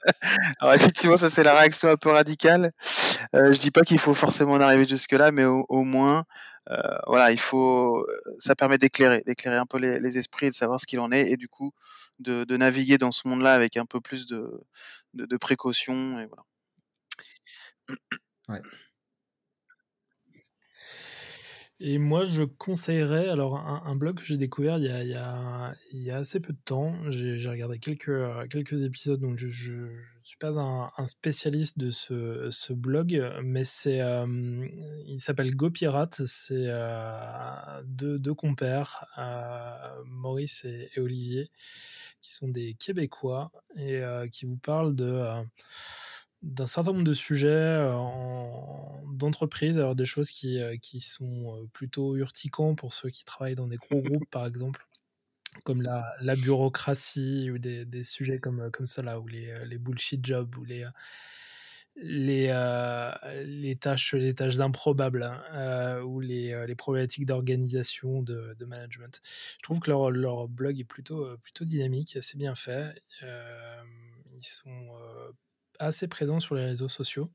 [0.60, 2.72] Alors effectivement, ça c'est la réaction un peu radicale.
[3.34, 6.24] je dis pas qu'il faut forcément en arriver jusque là, mais au moins euh,
[7.06, 8.06] voilà, il faut,
[8.38, 11.30] ça permet d'éclairer, d'éclairer un peu les, esprits et de savoir ce qu'il en est,
[11.30, 11.72] et du coup
[12.18, 14.60] de, naviguer dans ce monde-là avec un peu plus de,
[15.14, 16.44] de, précaution, et voilà.
[21.80, 26.52] Et moi, je conseillerais alors un, blog que j'ai découvert il y, a, assez peu
[26.52, 26.96] de temps.
[27.08, 29.88] J'ai regardé quelques, épisodes, donc je ne
[30.24, 34.00] suis pas un, spécialiste de ce, blog, mais c'est
[35.06, 36.26] il s'appelle GoPirate.
[36.26, 36.66] C'est
[37.84, 39.06] deux, deux, compères,
[40.04, 41.48] Maurice et, et, Olivier,
[42.20, 44.02] qui sont des Québécois et
[44.32, 45.44] qui vous parlent de
[46.42, 47.78] d'un certain nombre de sujets
[49.12, 53.76] d'entreprise, alors des choses qui, qui sont plutôt urticants pour ceux qui travaillent dans des
[53.76, 54.86] gros groupes, par exemple,
[55.64, 59.78] comme la, la bureaucratie ou des, des, sujets comme, comme ça, là, ou les, les
[59.78, 60.86] bullshit jobs, ou les,
[61.96, 62.46] les,
[63.44, 69.20] les, tâches, les tâches improbables, hein, ou les, les problématiques d'organisation, de, de, management.
[69.24, 73.02] Je trouve que leur, leur blog est plutôt, plutôt dynamique, assez bien fait.
[73.22, 74.86] ils sont
[75.78, 77.30] assez présent sur les réseaux sociaux.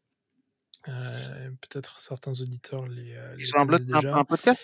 [0.90, 3.16] Euh, peut-être certains auditeurs les.
[3.16, 4.16] Euh, les un, blog, déjà.
[4.16, 4.60] Un, podcast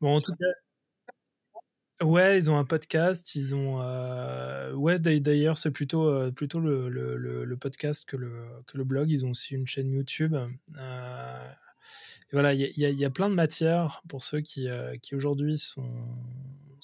[0.00, 2.04] Bon, en tout cas.
[2.04, 6.90] Ouais, ils ont un podcast, ils ont euh, ouais d'ailleurs c'est plutôt euh, plutôt le,
[6.90, 9.10] le, le, podcast que le que le blog.
[9.10, 10.36] Ils ont aussi une chaîne YouTube.
[12.32, 14.68] Voilà, il y, y, a plein de matières pour ceux qui
[15.00, 15.90] qui aujourd'hui sont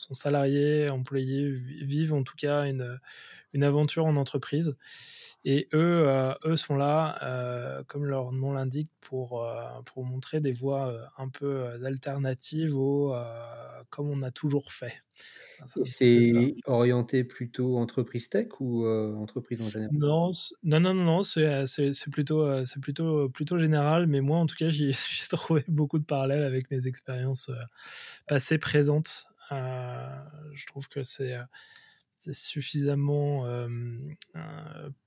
[0.03, 2.99] sont salariés, employés, vivent en tout cas une
[3.55, 4.77] une aventure en entreprise.
[5.45, 10.41] Et eux, euh, eux sont là, euh, comme leur nom l'indique, pour, euh, pour montrer
[10.41, 13.15] des voies un peu alternatives au
[13.91, 14.95] comme on a toujours fait.
[15.85, 19.91] C'est orienté plutôt entreprise tech ou entreprise en général?
[19.91, 20.31] Non,
[20.63, 21.67] non, non, non, c'est
[22.11, 24.93] plutôt, c'est plutôt, plutôt général, mais moi en tout cas, j'ai
[25.31, 27.51] trouvé beaucoup de parallèles avec mes expériences
[28.27, 29.27] passées, présentes.
[30.53, 31.37] Je trouve que c'est
[32.19, 33.47] c'est suffisamment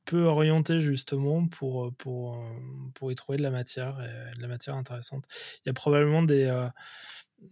[0.03, 2.45] peu orienté justement pour, pour,
[2.93, 5.25] pour y trouver de la matière, de la matière intéressante.
[5.63, 6.51] Il y a probablement des,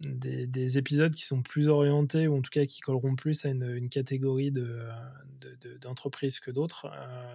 [0.00, 3.88] des, épisodes qui sont plus orientés, ou en tout cas qui colleront plus à une,
[3.88, 4.52] catégorie
[5.80, 6.90] d'entreprises de, que d'autres,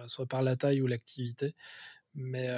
[0.06, 1.54] soit par la taille ou l'activité.
[2.14, 2.50] Mais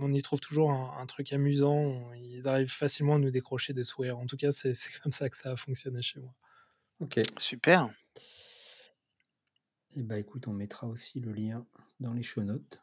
[0.00, 3.84] on y trouve toujours un, un, truc amusant, ils arrivent facilement à nous décrocher des
[3.84, 4.18] sourires.
[4.18, 6.34] En tout cas, c'est comme ça que ça a fonctionné chez moi.
[7.00, 7.90] Ok, super.
[9.96, 11.66] Et eh bah ben, écoute, on mettra aussi le lien
[12.00, 12.82] dans les show notes.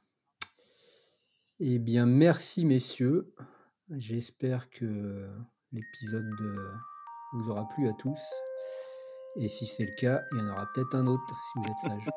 [1.59, 3.33] Eh bien, merci messieurs.
[3.89, 5.29] J'espère que
[5.71, 6.29] l'épisode
[7.33, 8.19] vous aura plu à tous.
[9.35, 11.77] Et si c'est le cas, il y en aura peut-être un autre si vous êtes
[11.79, 12.09] sage.